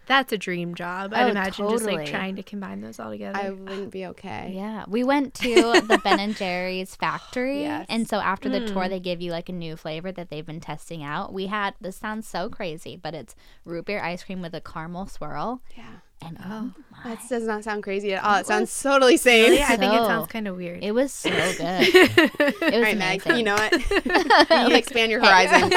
[0.07, 1.13] that's a dream job.
[1.15, 3.39] Oh, I'd imagine just like trying to combine those all together.
[3.39, 4.53] I wouldn't be okay.
[4.55, 7.87] Yeah, we went to the Ben and Jerry's factory, Yes.
[7.89, 8.91] and so after the tour, Mm.
[8.91, 11.33] they give you like a new flavor that they've been testing out.
[11.33, 13.35] We had this sounds so crazy, but it's
[13.65, 15.85] root beer ice cream with a caramel swirl, Yeah.
[16.23, 18.37] And oh, oh my, That does not sound crazy at all.
[18.37, 19.51] It sounds totally sane.
[19.51, 19.63] Really?
[19.63, 20.83] I think it sounds kind of weird.
[20.83, 21.59] it was so good.
[21.59, 23.37] It was All right, Meg, amazing.
[23.37, 23.73] you know what?
[24.51, 25.69] you need expand your horizon.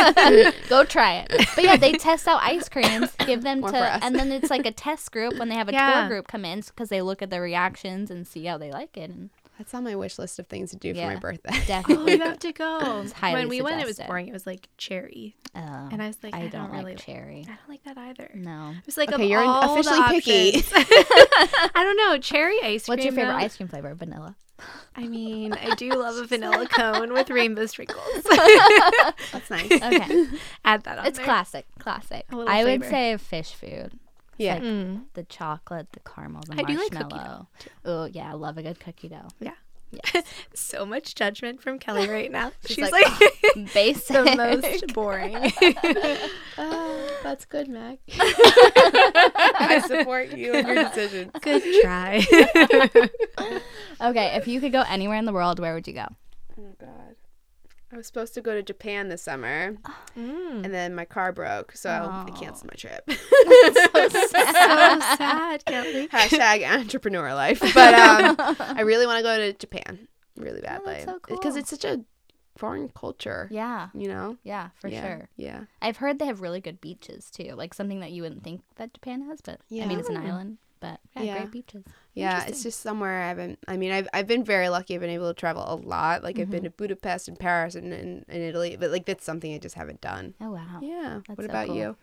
[0.70, 1.48] Go try it.
[1.56, 4.66] But yeah, they test out ice creams, give them More to, and then it's like
[4.66, 6.00] a test group when they have a Yeah.
[6.02, 8.96] tour group come in because they look at the reactions and see how they like
[8.98, 9.10] it.
[9.10, 9.30] And
[9.60, 11.50] That's on my wish list of things to do for my birthday.
[11.54, 13.02] oh, definitely, you have to go.
[13.04, 14.30] It's highly when we went, it was boring.
[14.30, 15.60] It was like cherry, oh,
[15.92, 17.42] and I was like, I, I don't, really like cherry.
[17.46, 18.32] I don't like that either.
[18.36, 18.70] No.
[18.78, 20.64] It was like Okay, of you're all the officially picky.
[20.74, 22.94] I don't know cherry ice cream.
[22.94, 23.94] What's your favorite though- ice cream flavor?
[23.96, 24.38] Vanilla.
[24.96, 28.24] I mean, I do love a vanilla cone with rainbow sprinkles.
[29.32, 29.72] That's nice.
[29.72, 30.26] Okay.
[30.66, 31.26] Add that on It's there.
[31.26, 32.26] classic, classic.
[32.32, 33.98] A little I would say fish food.
[34.40, 34.56] Yeah.
[34.56, 35.04] like Mm.
[35.14, 37.48] the chocolate, the caramel, the I do like cookie marshmallow.
[37.86, 39.28] oh yeah, I love a good cookie dough.
[39.40, 39.52] Yeah.
[39.92, 40.24] Yes.
[40.54, 42.52] So much judgment from Kelly right now.
[42.66, 44.08] She's, She's like, like, Basic.
[44.16, 45.52] the most boring.
[46.60, 47.98] Oh, that's good, Mac.
[48.12, 51.32] I support you and your decision.
[51.42, 52.18] Good try.
[54.02, 56.06] okay, if you could go anywhere in the world, where would you go?
[56.60, 57.16] Oh God.
[57.92, 59.76] I was supposed to go to Japan this summer,
[60.16, 60.64] Mm.
[60.64, 62.34] and then my car broke, so I Oh.
[62.34, 63.10] canceled my trip.
[63.10, 64.10] so
[65.18, 66.08] sad, Kelly.
[66.10, 67.60] Hashtag entrepreneur life.
[67.74, 71.58] But um, I really want to go to Japan really badly so because cool.
[71.58, 72.02] it's such a
[72.58, 73.48] foreign culture.
[73.52, 74.38] Yeah, You know.
[74.44, 75.30] yeah, for Yeah, sure.
[75.38, 75.62] Yeah.
[75.82, 78.94] I've heard they have really good beaches too, like something that you wouldn't think that
[78.94, 81.38] Japan has, but I mean it's an island, but yeah, Yeah.
[81.40, 81.84] great beaches.
[82.14, 83.60] Yeah, it's just somewhere I haven't.
[83.68, 84.96] I mean, I've I've been very lucky.
[84.96, 86.24] I've been able to travel a lot.
[86.24, 86.66] Like I've been mm-hmm.
[86.66, 90.02] to Budapest and Paris and, and, and Italy, but like that's something I just haven't
[90.02, 90.34] done.
[90.42, 90.80] Oh wow.
[90.82, 91.22] Yeah.
[91.28, 91.78] That's what so about cool.
[91.78, 91.98] you?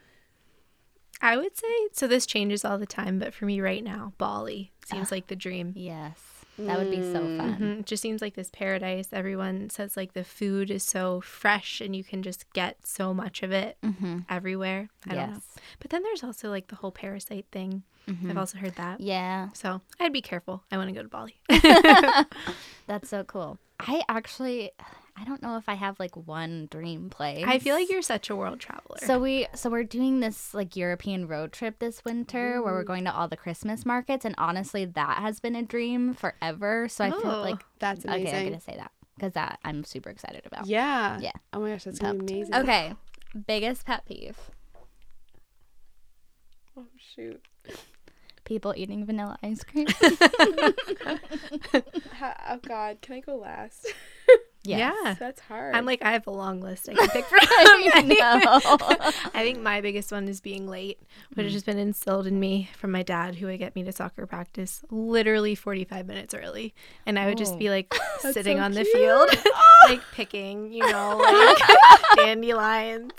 [1.20, 2.06] I would say so.
[2.06, 5.14] This changes all the time, but for me right now, Bali seems ah.
[5.14, 5.72] like the dream.
[5.74, 7.36] Yes, that would be so Mm.
[7.38, 7.56] fun.
[7.56, 7.80] Mhm.
[7.80, 9.08] It just seems like this paradise.
[9.12, 13.42] Everyone says like the food is so fresh and you can just get so much
[13.42, 14.20] of it Mm-hmm.
[14.28, 14.88] everywhere.
[15.06, 15.34] I don't know.
[15.34, 15.56] Yes.
[15.80, 17.82] But then there's also like the whole parasite thing.
[18.08, 18.30] Mhm.
[18.30, 19.00] I've also heard that.
[19.00, 20.62] Yeah, So I'd be careful.
[20.70, 21.40] I want to go to Bali.
[22.86, 23.58] that's so cool.
[23.80, 24.70] I actually,
[25.18, 27.44] I don't know if I have like one dream place.
[27.46, 28.98] I feel like you're such a world traveler.
[28.98, 33.04] So we so we're doing this like European road trip this winter where we're going
[33.04, 36.86] to all the Christmas markets and honestly that has been a dream forever.
[36.88, 38.26] So I feel Oh, like That's amazing.
[38.28, 40.66] okay, I'm gonna say that because that I'm super excited about.
[40.66, 41.18] Yeah.
[41.20, 41.32] Yeah.
[41.52, 42.54] Oh my gosh, that's gonna be amazing.
[42.54, 42.92] Okay,
[43.46, 44.36] biggest pet peeve:
[46.76, 47.40] Oh shoot.
[48.44, 49.86] people eating vanilla ice cream.
[52.48, 53.86] Oh God, can I go last?
[54.66, 55.14] yeah.
[55.18, 55.74] That's hard.
[55.74, 57.38] I'm like, I have a long list I can pick from.
[57.42, 58.76] I know.
[59.34, 60.98] I think my biggest one is being late,
[61.34, 61.52] which has mm-hmm.
[61.54, 64.84] just been instilled in me from my dad, who would get me to soccer practice
[64.90, 66.74] literally 45 minutes early.
[67.06, 67.58] And I would just Oh.
[67.58, 69.28] be like sitting so on the field,
[69.88, 71.58] like picking, you know, like
[72.16, 73.12] dandelions.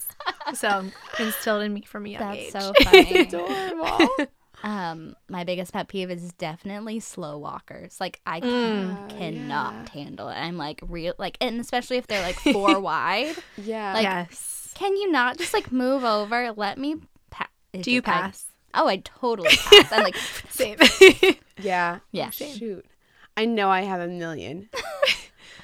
[0.54, 0.86] So
[1.20, 2.52] instilled in me from a young That's age.
[2.52, 3.20] so funny.
[3.22, 4.28] adorable.
[4.68, 8.02] Um, my biggest pet peeve is definitely slow walkers.
[8.02, 8.98] Like I Mm.
[9.00, 10.34] Oh, cannot handle it.
[10.36, 13.36] I'm like real like, and especially if they're like four wide.
[13.58, 13.94] yeah.
[13.94, 14.74] Like, yes.
[14.76, 16.52] Can you not just like move over?
[16.52, 16.98] Let me
[17.32, 17.48] pass.
[17.80, 18.46] Do you pass?
[18.74, 19.92] oh, I totally pass.
[19.92, 20.18] I'm like,
[20.50, 20.78] Same.
[21.62, 22.00] yeah.
[22.12, 22.30] yeah.
[22.32, 22.86] Shoot.
[23.38, 24.70] I know I have a million.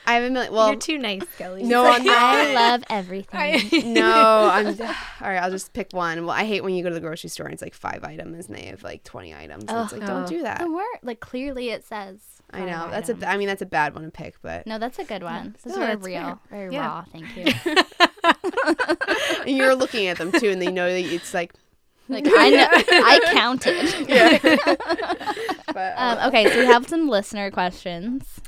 [0.05, 0.53] I have a million.
[0.53, 1.63] Well, You're too nice, Kelly.
[1.63, 3.93] no, I'm I love everything.
[3.93, 4.67] no, I'm.
[4.81, 6.25] All right, I'll just pick one.
[6.25, 8.47] Well, I hate when you go to the grocery store and it's like five items
[8.47, 9.65] and they have like twenty items.
[9.67, 10.07] And it's like, Oh.
[10.07, 10.59] don't do that.
[10.59, 12.19] The word, like clearly it says.
[12.51, 13.29] I know five that's a.
[13.29, 15.55] I mean, that's a bad one to pick, but No, that's a good one.
[15.63, 16.37] This is very that's real, fair.
[16.49, 16.85] very Yeah.
[16.87, 17.05] raw.
[17.11, 17.53] Thank you.
[19.47, 21.53] and you're looking at them too, and they know that it's like.
[22.09, 24.09] Like I know, I counted.
[24.09, 24.37] Yeah.
[25.73, 28.41] but Um, okay, so we have some listener questions.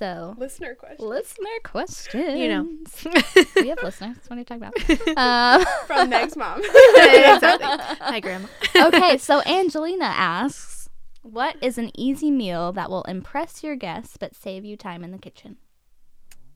[0.00, 2.38] So listener question listener questions.
[2.38, 2.68] You know.
[3.56, 4.16] we have listeners.
[4.28, 5.16] What are you talking about?
[5.18, 6.62] Um, from Meg's mom.
[6.64, 7.66] exactly.
[8.00, 8.48] Hi, Grandma.
[8.74, 10.88] okay, so Angelina asks,
[11.20, 15.10] "What is an easy meal that will impress your guests but save you time in
[15.10, 15.58] the kitchen?"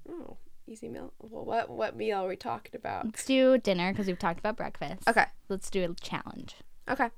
[0.09, 1.13] oh, easy meal.
[1.19, 3.05] Well, what what meal are we talking about?
[3.05, 5.07] Let's do dinner because we've talked about breakfast.
[5.07, 5.27] Okay.
[5.51, 6.57] Let's do a challenge.
[6.89, 7.09] Okay.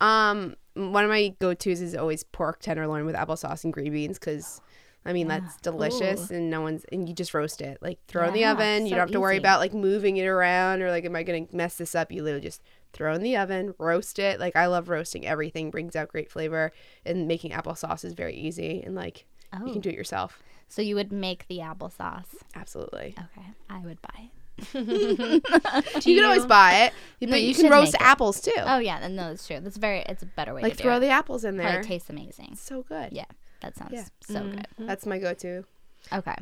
[0.00, 4.18] Um, one of my go tos is always pork tenderloin with applesauce and green beans
[4.18, 4.62] because.
[5.04, 5.40] I mean Yeah.
[5.40, 8.40] that's delicious, and no one's and you just roast it like throw it in the
[8.40, 8.84] Yeah, oven.
[8.84, 9.40] You so don't have to worry easy.
[9.42, 12.12] about like moving it around or like am I gonna mess this up?
[12.12, 14.40] You literally just throw in the oven, roast it.
[14.40, 16.72] Like I love roasting everything, brings out great flavor,
[17.06, 20.42] and making applesauce is very easy and like you Oh, can do it yourself.
[20.68, 22.26] so you would make the applesauce?
[22.54, 23.14] Absolutely.
[23.18, 24.32] Okay, I would buy it.
[24.72, 24.80] Do
[26.10, 26.92] you can always buy it,
[27.26, 28.52] No, but you you can roast apples too.
[28.58, 29.60] Oh yeah, no, that's true.
[29.60, 30.00] That's very.
[30.00, 31.00] It's a better way like throw it.
[31.00, 31.68] the apples in there.
[31.74, 32.56] Probably tastes amazing.
[32.56, 33.12] so good.
[33.12, 33.24] Yeah,
[33.60, 34.04] that sounds Yeah.
[34.20, 34.66] so good.
[34.78, 35.64] That's my go-to.
[36.12, 36.34] Okay.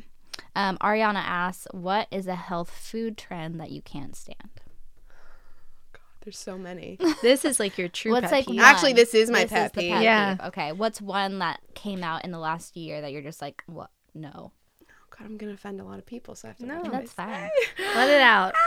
[0.55, 4.51] Um, Ariana asks, "What is a health food trend that you can't stand?"
[5.93, 6.99] God, There's so many.
[7.23, 8.57] This is like your true What's pet like peeve.
[8.57, 10.03] one- Actually, this is my This pet the peeve.
[10.03, 10.37] Yeah.
[10.37, 10.47] peeve.
[10.49, 10.73] Okay.
[10.73, 13.91] What's one that came out in the last year that you're just like, what?
[14.15, 14.53] No.
[15.11, 16.67] God, I'm gonna offend a lot of people, so I have to.
[16.67, 16.83] No.
[16.91, 17.49] That's fine.
[17.79, 18.55] Let it out.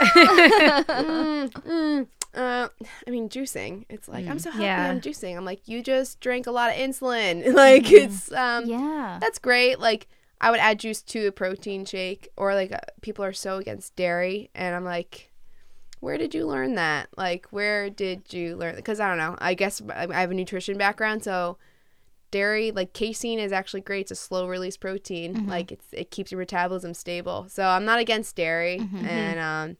[0.90, 2.68] Mm, mm, uh,
[3.06, 3.86] I mean, juicing.
[3.88, 4.64] It's like I'm so healthy.
[4.64, 4.90] Yeah.
[4.90, 5.36] I'm juicing.
[5.36, 7.54] I'm like, you just drank a lot of insulin.
[7.54, 9.18] like it's um, yeah.
[9.20, 9.80] that's great.
[9.80, 10.06] Like
[10.40, 13.96] I would add juice to a protein shake, or like uh, people are so against
[13.96, 15.32] dairy, and I'm like,
[15.98, 17.08] where did you learn that?
[17.16, 18.76] Like, where did you learn?
[18.76, 19.36] Because I don't know.
[19.38, 21.58] I guess I I have a nutrition background, so
[22.30, 24.02] dairy, like casein, is actually great.
[24.02, 25.48] It's a slow release protein.
[25.48, 27.46] Like it's it keeps your metabolism stable.
[27.48, 29.76] So I'm not against dairy, and um.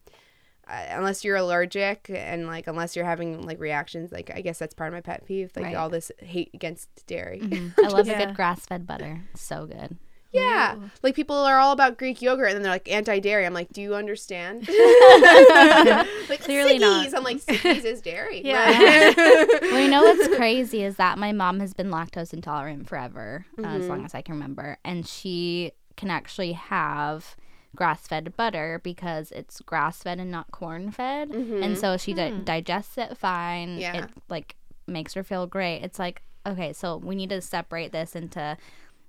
[0.71, 4.75] I- Unless you're allergic and like unless you're having like reactions, like I guess that's
[4.75, 5.75] part of my pet peeve, like Right.
[5.75, 7.41] all this hate against dairy.
[7.41, 7.81] Mm-hmm.
[7.85, 9.23] I love a good grass fed butter.
[9.35, 9.99] So good.
[10.33, 10.77] Yeah.
[11.03, 13.47] Like people are all about Greek yogurt and then they're like anti dairy.
[13.47, 14.69] I'm like, do you understand?
[16.29, 17.07] like Clearly not.
[17.07, 17.15] Siggi's.
[17.15, 18.43] I'm like, Siggi's is dairy.
[18.45, 19.13] Yeah.
[19.17, 23.67] Well, you know what's crazy is that my mom has been lactose intolerant forever, uh,
[23.67, 24.07] as long mm-hmm.
[24.07, 27.37] as I can remember, and she can actually have
[27.77, 32.41] grass fed butter because it's grass fed and not corn fed, and so she di-
[32.45, 33.79] digests it fine.
[33.79, 34.05] Yeah.
[34.05, 34.57] It like
[34.87, 35.83] makes her feel great.
[35.83, 38.57] It's like okay, so we need to separate this into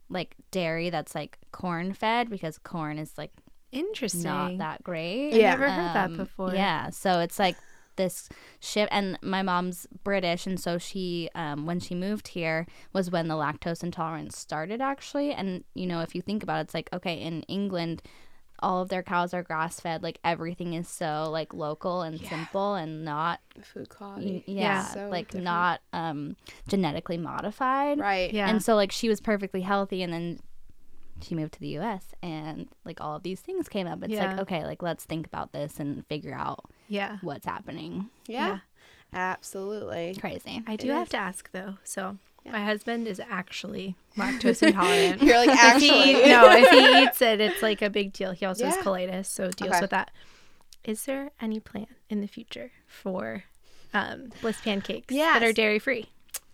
[0.09, 3.32] like dairy that's like corn fed because corn is like
[3.72, 4.24] Interesting.
[4.24, 5.32] not that great.
[5.34, 5.53] Yeah.
[5.53, 6.53] I've never heard that Um, before.
[6.53, 7.55] Yeah, so it's like
[7.95, 8.28] this
[8.59, 13.28] ship and my mom's British, and so she, um, when she moved here, was when
[13.28, 15.32] the lactose intolerance started, actually.
[15.34, 18.01] And you know, if you think about it, it's like okay, in England,
[18.62, 20.03] all of their cows are grass fed.
[20.03, 24.43] Like everything is so like local and simple, and not Food quality.
[24.47, 25.45] yeah, So like different.
[25.45, 26.36] not um
[26.68, 27.99] genetically modified.
[27.99, 28.32] Right.
[28.34, 28.49] Yeah.
[28.49, 30.39] And so like she was perfectly healthy and then
[31.22, 34.03] she moved to the US and like all of these things came up.
[34.03, 37.18] It's like, okay, like let's think about this and figure out yeah.
[37.22, 38.09] what's happening.
[38.28, 38.59] Yeah.
[39.14, 40.16] Absolutely.
[40.20, 40.64] Crazy.
[40.68, 41.12] I do It have is.
[41.12, 41.76] to ask though.
[41.84, 45.22] So my husband is actually lactose intolerant.
[45.22, 46.30] You're like, If he, actually.
[46.30, 48.32] no, if he eats it, it's like a big deal.
[48.32, 48.72] He also Yeah.
[48.76, 49.82] has colitis, so deals Okay.
[49.82, 50.12] with that.
[50.84, 53.44] Is there any plan in the future for
[53.94, 56.08] um, bliss pancakes that are dairy free?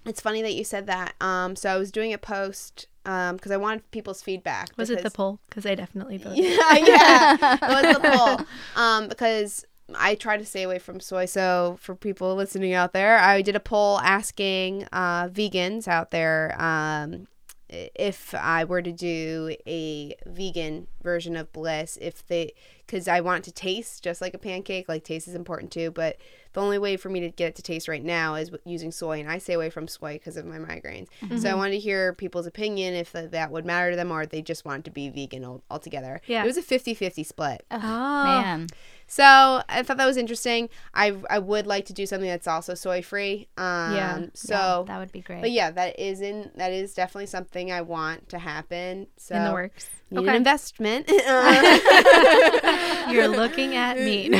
[0.05, 1.15] It's funny that you said that.
[1.21, 4.69] Um, so I was doing a post because I wanted people's feedback.
[4.75, 5.39] Was it the because- poll?
[5.49, 6.39] Because I definitely voted.
[6.43, 7.53] Yeah, yeah.
[7.55, 8.47] It was the poll.
[8.83, 9.65] Um, because
[9.95, 11.25] I try to stay away from soy.
[11.25, 16.55] So for people listening out there, I did a poll asking uh, vegans out there
[16.61, 17.27] um,
[17.69, 22.53] if I were to do a vegan version of Bliss, if they,
[22.85, 24.87] because I want it to taste just like a pancake.
[24.87, 26.17] Like taste is important too, but
[26.53, 29.19] the only way for me to get it to taste right now is using soy,
[29.19, 31.07] and I stay away from soy because of my migraines.
[31.39, 34.23] So I wanted to hear people's opinion if that that would matter to them, or
[34.23, 36.21] if they just wanted to be vegan al- altogether.
[36.25, 36.43] Yeah.
[36.43, 37.65] it was a 50-50 split.
[37.69, 38.67] Oh, Man.
[39.09, 39.23] So
[39.69, 40.67] I thought that was interesting.
[40.93, 43.47] I I would like to do something that's also soy free.
[43.57, 44.25] Um, Yeah.
[44.33, 45.41] So, that would be great.
[45.41, 49.07] but yeah, that is in that is definitely something I want to happen.
[49.17, 49.87] So in the works.
[50.11, 50.29] Need Okay.
[50.29, 51.07] an investment.
[53.09, 54.29] You're looking at me.
[54.29, 54.39] but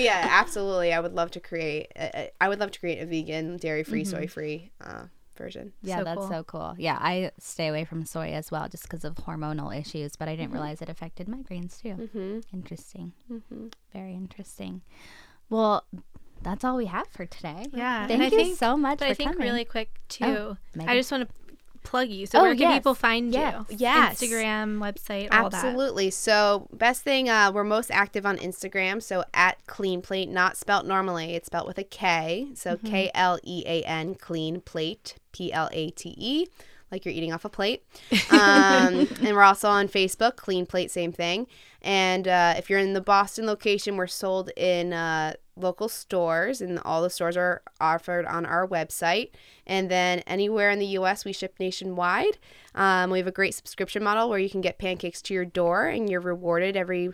[0.00, 0.92] yeah, absolutely.
[0.92, 1.88] I would love to create.
[1.96, 5.04] A, a- I would love to create a vegan, dairy free, soy free uh,
[5.36, 5.72] version.
[5.82, 6.28] yeah, So that's cool.
[6.28, 6.74] so cool.
[6.78, 10.36] Yeah, I stay away from soy as well just because of hormonal issues, but I
[10.36, 11.94] didn't realize it affected migraines too.
[11.94, 12.40] Mm-hmm.
[12.52, 13.12] Interesting.
[13.30, 13.66] Mm-hmm.
[13.92, 14.82] Very interesting.
[15.50, 15.84] Well,
[16.42, 17.66] that's all we have for today.
[17.72, 19.46] Yeah, Thank you think- so much I think coming.
[19.46, 20.24] really quick too.
[20.24, 20.56] Oh,
[20.86, 21.34] I just want to
[21.82, 22.26] plug you.
[22.26, 22.78] So Oh, where can yes.
[22.78, 23.64] people find Yes.
[23.70, 23.76] you?
[23.78, 24.20] Yes.
[24.20, 25.64] Instagram, website, all that.
[25.64, 26.10] Absolutely.
[26.10, 29.02] So, best thing, uh, we're most active on Instagram.
[29.02, 32.48] So, at Klean Plate, not spelt normally, it's spelt with a K.
[32.54, 36.46] So, K L E A N, Klean Plate, P L A T E,
[36.90, 37.84] like you're eating off a plate.
[38.30, 38.38] Um,
[39.22, 41.46] and we're also on Facebook, Klean Plate, same thing.
[41.80, 46.78] And uh, if you're in the Boston location, we're sold in uh, local stores, and
[46.80, 49.30] all the stores are offered on our website.
[49.66, 52.38] And then anywhere in the U.S., we ship nationwide.
[52.74, 55.86] Um, we have a great subscription model where you can get pancakes to your door,
[55.86, 57.10] and you're rewarded every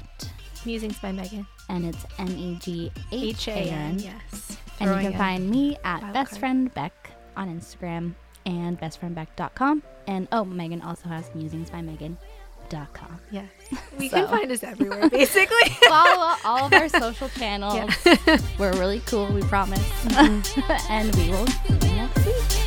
[0.66, 1.46] Musings by Meghan.
[1.70, 3.98] and it's M E G H A N.
[4.00, 4.58] Yes.
[4.80, 6.38] And you can find me at Best.
[6.40, 8.14] Friend Beck on Instagram
[8.46, 9.84] and bestfriendbeck.com.
[10.08, 13.20] And oh, Meghan also has musingsbymeghan.com.
[13.32, 13.46] Yeah.
[14.00, 14.18] We So.
[14.18, 15.70] can find us everywhere, basically.
[15.88, 17.76] Follow all of our social channels.
[18.06, 18.38] Yeah.
[18.58, 19.80] We're really cool, we promise.
[19.80, 20.92] Mm-hmm.
[20.92, 22.63] and we will